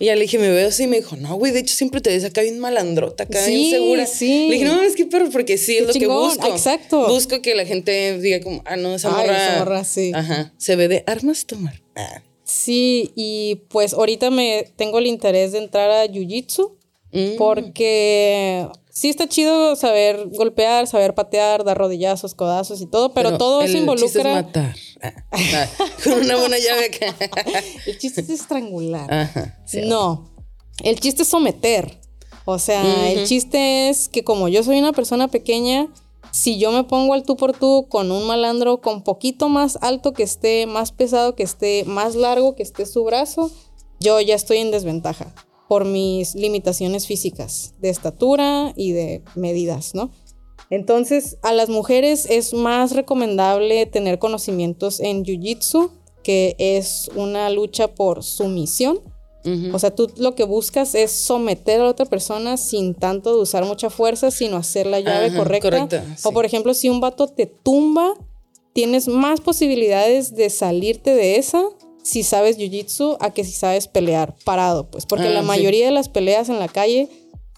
[0.00, 0.84] Y ya le dije, ¿me veo así?
[0.84, 3.54] Y me dijo, no, güey, de hecho siempre te ves acá bien malandrota, acá Sí,
[3.54, 4.06] bien segura.
[4.06, 4.46] sí.
[4.48, 6.52] Le dije, no, es que perro, porque sí, es Qué lo chingón, que busco.
[6.52, 7.06] exacto.
[7.06, 9.46] Busco que la gente diga como, ah, no, esa Ay, morra.
[9.46, 10.10] esa morra, sí.
[10.14, 11.80] Ajá, se ve de armas tomar.
[11.94, 12.22] Ah.
[12.44, 16.72] Sí, y pues ahorita me tengo el interés de entrar a Jiu-Jitsu
[17.12, 17.36] Mm.
[17.38, 18.66] porque
[19.00, 23.72] sí está chido saber golpear, saber patear, dar rodillazos, codazos y todo, pero, todo eso
[23.72, 24.06] el involucra.
[24.06, 24.76] chiste es matar.
[25.00, 25.68] Ah,
[26.04, 27.16] con una buena llave acá.
[27.86, 29.10] El chiste es estrangular.
[29.10, 29.58] Ajá.
[29.64, 29.80] sí.
[29.86, 30.34] No,
[30.82, 31.98] el chiste es someter.
[32.44, 35.88] O sea, el chiste es que como yo soy una persona pequeña,
[36.30, 40.12] si yo me pongo al tú por tú con un malandro con poquito más alto
[40.12, 43.50] que esté, más pesado que esté, más largo que esté su brazo,
[44.00, 45.32] yo ya estoy en desventaja
[45.70, 50.10] por mis limitaciones físicas de estatura y de medidas, ¿no?
[50.68, 55.92] Entonces, a las mujeres es más recomendable tener conocimientos en Jiu-Jitsu,
[56.24, 58.98] que es una lucha por sumisión.
[59.44, 59.72] Ujú.
[59.72, 63.40] O sea, tú lo que buscas es someter a la otra persona sin tanto de
[63.40, 65.70] usar mucha fuerza, sino hacer la llave Ajá, correcta.
[65.70, 68.14] correcta, O por ejemplo, si un vato te tumba,
[68.72, 71.62] tienes más posibilidades de salirte de esa
[72.02, 75.46] si sabes jiu-jitsu a que si sabes pelear parado, pues, porque Ah, la sí.
[75.46, 77.08] mayoría de las peleas en la calle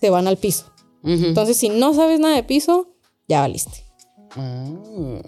[0.00, 0.72] se van al piso.
[1.04, 2.94] Entonces, si no sabes nada de piso,
[3.28, 3.84] ya valiste.
[4.36, 5.20] Ah.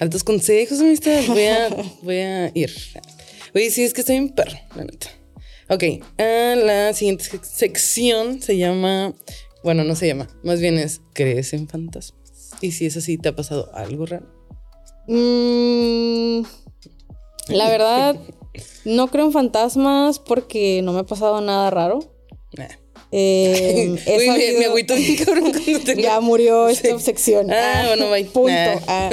[0.00, 1.20] Altos consejos, amistad.
[1.28, 1.68] Voy a,
[2.02, 2.72] voy a ir.
[3.54, 5.08] Oye, sí, es que estoy en perro, la neta.
[5.68, 5.84] Ok,
[6.18, 9.14] ah, la siguiente sec- sección se llama.
[9.62, 10.26] Bueno, no se llama.
[10.42, 12.50] Más bien es ¿Crees en fantasmas?
[12.60, 14.26] Y si es así, ¿te ha pasado algo raro?
[15.06, 16.42] Mm,
[17.50, 18.16] la verdad,
[18.84, 21.98] no creo en fantasmas porque no me ha pasado nada raro.
[22.56, 22.66] Nah.
[23.12, 26.00] Eh, he Uy, me, sabido- me agüito bien cabrón cuando tengo.
[26.00, 27.04] Ya murió esta Sí.
[27.04, 27.50] sección.
[27.52, 28.24] Ah, bueno, bye.
[28.24, 28.50] Punto.
[28.50, 28.78] Nah.
[28.86, 29.10] Ah.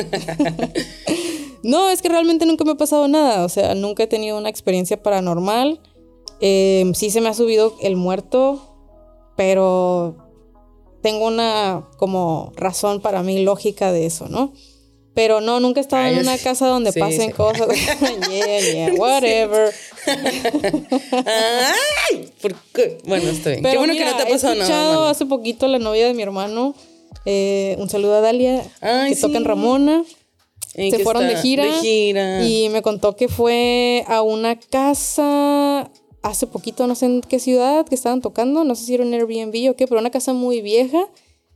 [1.64, 3.44] no, es que realmente nunca me ha pasado nada.
[3.46, 5.80] O sea, nunca he tenido una experiencia paranormal.
[6.40, 8.76] Eh, sí se me ha subido el muerto,
[9.36, 10.18] pero
[11.02, 14.54] tengo una como razón para mí lógica de eso, ¿no?
[15.18, 17.32] Pero no, nunca he estado Ay, en una casa donde Sí, pasen sí.
[17.32, 17.68] cosas.
[18.30, 19.74] yeah, yeah, whatever.
[21.26, 22.30] ¡Ay!
[22.42, 22.98] ¿Por qué?
[23.06, 23.64] Bueno, está bien.
[23.64, 24.66] Qué bueno mira, que no te ha he pasado nada.
[24.66, 25.06] escuchado malo.
[25.08, 26.76] hace poquito la novia de mi hermano.
[27.26, 29.22] eh, un saludo a Dalia, Ay, que sí.
[29.22, 30.04] toca en Ramona.
[30.76, 32.46] Eh, se fueron de gira, De gira.
[32.46, 35.90] Y me contó que fue a una casa
[36.22, 38.64] hace poquito, no sé en qué ciudad, que estaban tocando.
[38.64, 41.08] No sé si era un Airbnb o qué, pero una casa muy vieja.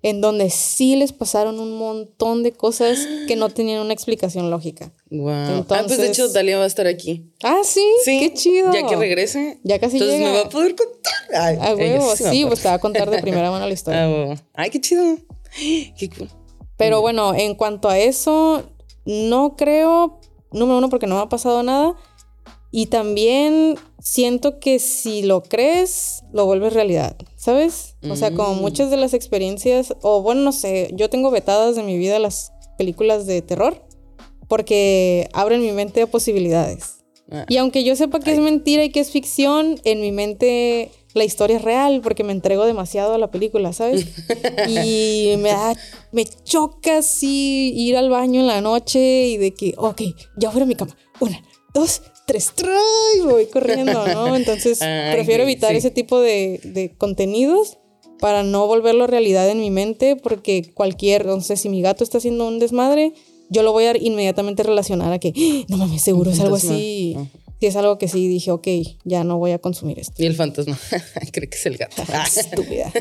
[0.04, 2.97] En donde sí les pasaron un montón de cosas
[3.28, 4.91] que no tenían una explicación lógica.
[5.12, 5.30] Wow.
[5.30, 7.32] ah, pues de Entonces- hecho, Dalia va a estar aquí.
[7.43, 8.18] Ah, sí, Sí.
[8.20, 8.74] qué chido.
[8.74, 9.60] Ya que regrese.
[9.64, 10.32] Ya casi Entonces llega.
[10.32, 11.14] me va a poder contar.
[11.39, 13.74] Ay, A ella huevo, sí sí, pues te va a contar de primera mano la
[13.74, 14.06] historia.
[14.06, 14.36] Ah, huevo.
[14.56, 15.18] Ay, qué chido.
[15.97, 16.30] Qué cool.
[16.78, 18.64] Pero bueno, en cuanto a eso,
[19.06, 20.20] no creo,
[20.52, 21.95] número uno, porque no me ha pasado nada.
[22.72, 27.96] Y también siento que si lo crees, lo vuelves realidad, ¿sabes?
[28.08, 28.62] O sea, como Mm.
[28.62, 32.52] muchas de las experiencias, o bueno, no sé, yo tengo vetadas de mi vida las
[32.78, 33.84] películas de terror,
[34.48, 36.98] porque abren mi mente a posibilidades.
[37.32, 37.46] Ah.
[37.50, 41.24] Y aunque yo sepa que es mentira y que es ficción, en mi mente la
[41.24, 44.06] historia es real porque me entrego demasiado a la película, ¿sabes?
[44.70, 45.74] y me da,
[46.12, 50.02] me choca así ir al baño en la noche y de que, ok,
[50.38, 50.96] ya fuera mi cama.
[51.20, 51.42] Una,
[51.74, 52.72] dos, tres, tres,
[53.18, 54.36] y voy corriendo, ¿no?
[54.36, 55.78] Entonces Ay, prefiero evitar sí.
[55.78, 57.78] ese tipo de, de contenidos
[58.20, 62.20] para no volverlo realidad en mi mente porque cualquier, no sé, si mi gato está
[62.20, 63.14] haciendo un desmadre,
[63.50, 67.16] yo lo voy a inmediatamente relacionar a que, "Ah, no mames, seguro es algo así.
[67.18, 67.28] Ajá.
[67.60, 68.68] Si es algo que sí dije, ok,
[69.04, 70.14] ya no voy a consumir esto.
[70.18, 70.80] Y el fantasma.
[71.32, 72.02] Cree que es el gato.
[72.12, 72.26] Ah.
[72.36, 72.92] Estúpida.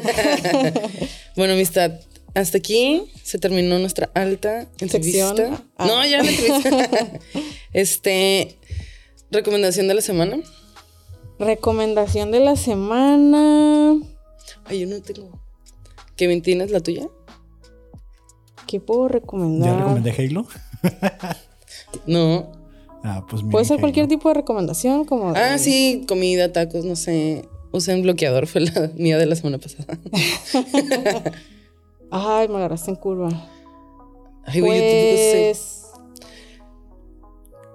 [1.36, 1.92] bueno, amistad.
[2.34, 5.28] Hasta aquí se terminó nuestra alta entrevista.
[5.34, 5.64] Sección.
[5.78, 5.86] Ah.
[5.86, 7.10] No, ya la entrevista.
[7.72, 8.56] este.
[9.30, 10.38] Recomendación de la semana.
[11.38, 13.96] Recomendación de la semana.
[14.64, 15.30] Ay, yo no tengo.
[16.16, 17.08] Kevin, ¿tienes la tuya?
[18.66, 19.70] ¿Qué puedo recomendar?
[19.70, 20.46] Ya recomendé Halo.
[22.06, 22.52] No.
[23.02, 25.32] Ah, pues Puede ser cualquier tipo de recomendación, como.
[25.32, 27.48] de- Ah, sí, comida, tacos, no sé.
[27.72, 29.98] Usen bloqueador, fue la mía de la semana pasada.
[32.10, 33.28] Ay, me agarraste en curva.
[34.44, 35.52] Ay, güey, yo tampoco sé.
[35.54, 35.86] Pues.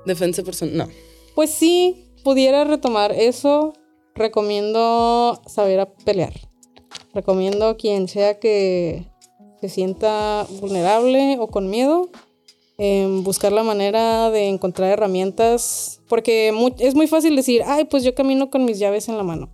[0.06, 0.78] Defensa personal.
[0.78, 0.88] No.
[1.36, 3.74] Pues sí, pudiera retomar eso.
[4.16, 6.34] Recomiendo saber a pelear.
[7.14, 9.06] Recomiendo a quien sea que
[9.60, 12.10] se sienta vulnerable o con miedo,
[12.78, 16.02] em, buscar la manera de encontrar herramientas.
[16.08, 19.50] Porque es muy fácil decir, ay, pues yo camino con mis llaves en la mano.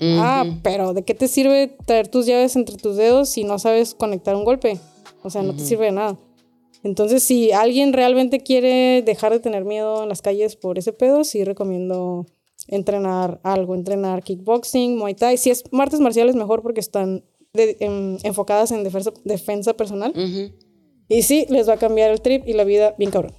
[0.00, 3.94] Ah, pero ¿de qué te sirve traer tus llaves entre tus dedos si no sabes
[3.94, 4.80] conectar un golpe?
[5.22, 6.18] O sea, no te sirve de nada.
[6.84, 11.24] Entonces, si alguien realmente quiere dejar de tener miedo en las calles por ese pedo,
[11.24, 12.26] sí recomiendo
[12.68, 15.36] entrenar algo, entrenar kickboxing, muay thai.
[15.36, 20.12] Si es martes marciales, mejor porque están de- em, enfocadas en defensa, defensa personal.
[21.08, 23.32] Y sí, les va a cambiar el trip y la vida bien cabrón.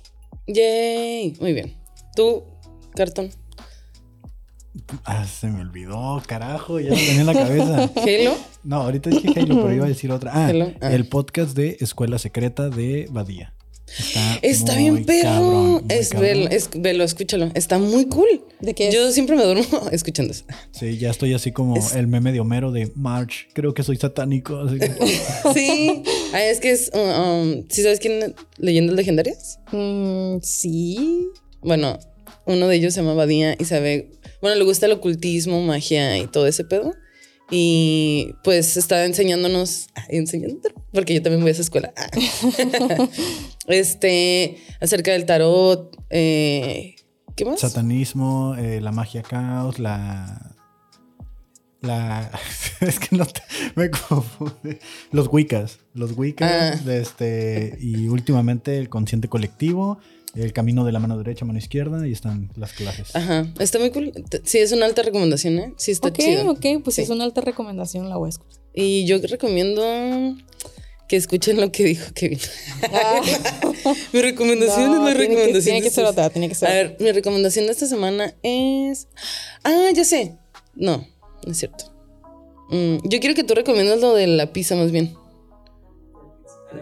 [0.47, 1.35] Yay.
[1.39, 1.73] Muy bien.
[2.15, 2.43] Tú,
[2.95, 3.29] cartón.
[5.05, 7.91] Ah, se me olvidó, carajo, ya lo tenía en la cabeza.
[7.95, 8.35] Halo.
[8.63, 10.31] No, ahorita dije Halo, pero iba a decir otra.
[10.33, 10.71] Ah, Hello.
[10.81, 10.91] Ah.
[10.93, 13.53] el podcast de Escuela Secreta de Badía.
[13.85, 15.21] Está, Está bien perro.
[15.29, 16.27] cabrón, es, cabrón.
[16.29, 17.51] velo, es velo, escúchalo.
[17.53, 18.41] Está muy cool.
[18.59, 18.91] ¿De qué?
[18.91, 20.45] Yo siempre me duermo escuchando eso.
[20.71, 23.49] Sí, ya estoy así como Es- el meme de Homero de March.
[23.53, 24.57] Creo que soy satánico.
[24.57, 24.89] así que-
[25.53, 26.01] Sí.
[26.33, 26.89] Ah, es que es.
[26.95, 28.23] uh, um, ¿Sí sabes quién?
[28.23, 28.31] es?
[28.57, 29.59] ¿Leyendas legendarias?
[29.71, 31.27] Mm, sí.
[31.61, 31.99] Bueno,
[32.45, 34.09] uno de ellos se llama Badía y sabe.
[34.43, 36.93] Bueno, le gusta el ocultismo, magia y todo ese pedo.
[37.49, 39.87] Y pues está enseñándonos.
[39.95, 41.93] ah, enseñando, porque yo también voy a esa escuela.
[41.95, 42.09] Ah.
[43.67, 44.57] este.
[44.81, 45.95] Acerca del tarot.
[46.09, 46.95] eh,
[47.37, 47.61] ¿Qué más?
[47.61, 50.55] Satanismo, eh, la magia caos, la.
[51.81, 52.29] La.
[52.81, 53.41] es que no te-
[53.75, 54.79] me confunde.
[55.11, 55.79] Los Wiccas.
[55.93, 56.81] Los Wiccas.
[56.85, 56.93] Ah.
[56.93, 59.99] este, y últimamente el consciente colectivo.
[60.35, 62.07] El camino de la mano derecha, mano izquierda.
[62.07, 63.15] Y están las clases.
[63.15, 64.11] Ajá, está muy cool.
[64.43, 65.73] Sí, es una alta recomendación, ¿eh?
[65.77, 66.49] Sí, está ok, chido.
[66.51, 67.01] ok, pues Sí.
[67.03, 68.61] es una alta recomendación, la voy a escuchar.
[68.73, 69.83] Y yo recomiendo
[71.07, 72.39] que escuchen lo que dijo Kevin.
[74.13, 75.63] mi recomendación No, es la tiene que- recomendación.
[75.63, 79.07] tiene que ser otra, tiene que ser A ver, mi recomendación de esta semana es.
[79.63, 80.35] Ah, ya sé.
[80.75, 81.05] No,
[81.45, 81.93] no es cierto.
[82.71, 85.13] Mm, yo quiero que tú recomiendas lo de la pizza más bien.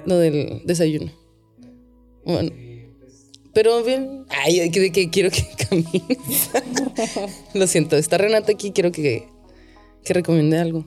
[0.05, 1.11] Lo del desayuno.
[2.23, 2.51] Bueno.
[3.53, 4.25] Pero bien.
[4.29, 6.49] Ay, que, que quiero que camines.
[7.53, 9.27] Lo siento, está Renata aquí, quiero que,
[10.03, 10.85] que recomiende algo.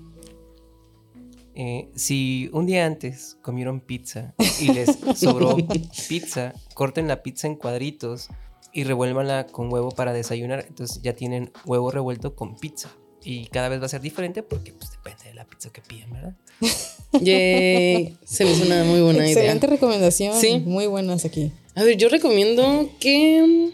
[1.56, 5.56] Eh, si un día antes comieron pizza y les sobró
[6.08, 8.28] pizza, corten la pizza en cuadritos
[8.72, 10.64] y revuélvanla con huevo para desayunar.
[10.66, 12.90] Entonces ya tienen huevo revuelto con pizza.
[13.22, 16.10] Y cada vez va a ser diferente porque pues, depende de la pizza que piden,
[16.10, 16.36] ¿verdad?
[17.20, 19.76] Yay, se me hizo una muy buena Excelente idea.
[19.76, 20.38] recomendación.
[20.38, 20.58] Sí.
[20.58, 21.52] Muy buenas aquí.
[21.74, 23.70] A ver, yo recomiendo que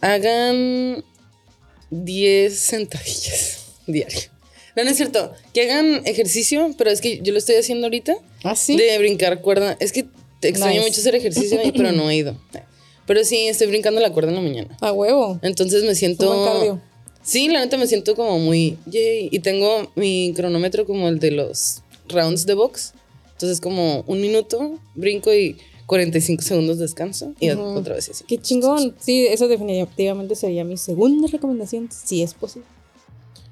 [0.00, 1.04] hagan
[1.90, 4.20] 10 sentadillas diario.
[4.76, 5.32] No, no es cierto.
[5.52, 8.14] Que hagan ejercicio, pero es que yo lo estoy haciendo ahorita.
[8.44, 8.76] ¿Ah, sí?
[8.76, 9.76] De brincar cuerda.
[9.80, 10.06] Es que
[10.40, 10.88] te extraño Nice.
[10.88, 12.36] mucho hacer ejercicio, pero no he ido.
[13.06, 14.76] Pero sí, estoy brincando la cuerda en la mañana.
[14.80, 15.40] A huevo.
[15.42, 16.30] Entonces me siento.
[16.30, 16.82] un buen cardio.
[17.22, 18.78] Sí, la neta me siento como muy.
[18.86, 19.30] Yay.
[19.32, 22.92] Y tengo mi cronómetro como el de los rounds de box.
[23.32, 25.56] Entonces, como un minuto, brinco y
[25.88, 27.32] 45 segundos descanso.
[27.40, 27.62] Y Ujú.
[27.78, 28.22] otra vez así.
[28.28, 28.94] Qué chingón.
[29.00, 32.68] Sí, eso definitivamente sería mi segunda recomendación, si es posible.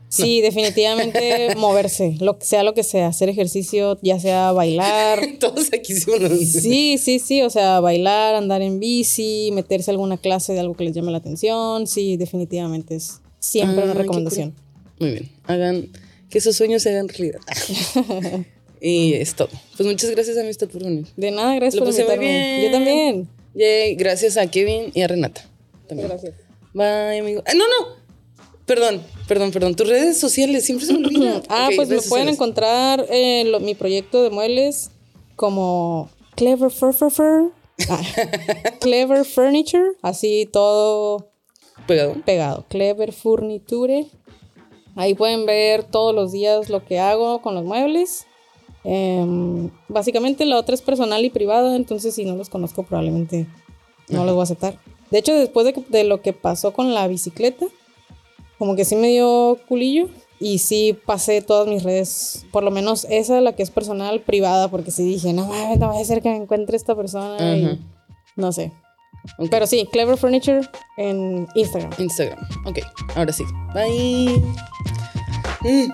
[0.08, 5.20] Sí, definitivamente moverse, lo que sea lo que sea, hacer ejercicio, ya sea bailar.
[5.40, 6.14] Todos aquí mismo.
[6.44, 10.74] Sí, sí, sí, o sea, bailar, andar en bici, meterse a alguna clase de algo
[10.74, 11.86] que les llame la atención.
[11.86, 14.54] Sí, definitivamente es siempre Ah, una recomendación.
[15.00, 15.28] Muy bien.
[15.44, 15.88] Hagan.
[16.30, 17.40] Que esos sueños se hagan realidad.
[18.88, 19.48] y es todo.
[19.76, 21.06] Pues muchas gracias, amistad, por venir.
[21.16, 22.26] De nada, gracias Lo por muy invitarme.
[22.26, 22.62] bien.
[22.64, 23.28] Yo también.
[23.54, 23.94] Yay.
[23.96, 25.42] Gracias a Kevin y a Renata.
[25.88, 26.08] También.
[26.08, 26.34] Gracias.
[26.74, 27.42] Bye, amigo.
[27.46, 27.96] Ah, no, no.
[28.66, 29.74] Perdón, perdón, perdón.
[29.76, 31.42] Tus redes sociales siempre se me olvidan.
[31.48, 32.34] Ah, pues me pueden sociales.
[32.34, 34.90] encontrar en lo- mi proyecto de muebles
[35.36, 37.52] como Clever Fur Fur Fur.
[37.88, 38.02] Ah,
[38.80, 41.30] Clever Furniture, así todo
[41.86, 42.14] Pegado.
[42.24, 42.64] pegado.
[42.68, 44.06] Clever Furniture.
[44.96, 48.26] Ahí pueden ver todos los días lo que hago con los muebles.
[48.88, 53.46] Em, básicamente la otra es personal y privada, entonces si no los conozco probablemente
[54.08, 54.78] no los voy a aceptar.
[55.10, 57.66] De hecho, después de, que- de lo que pasó con la bicicleta,
[58.58, 60.08] como que sí me dio culillo
[60.38, 64.68] y sí pasé todas mis redes, por lo menos esa, la que es personal, privada,
[64.68, 67.56] porque sí dije, no, mames, no vaya a ser que me encuentre esta persona Ajá.
[67.56, 67.80] y
[68.36, 68.72] no sé.
[69.38, 69.48] Ok.
[69.50, 70.60] Pero sí, Clever Furniture
[70.96, 71.90] en Instagram.
[71.98, 72.38] Instagram.
[72.66, 72.78] Ok,
[73.16, 73.42] ahora sí.
[73.74, 74.40] Bye.
[75.62, 75.90] Mm.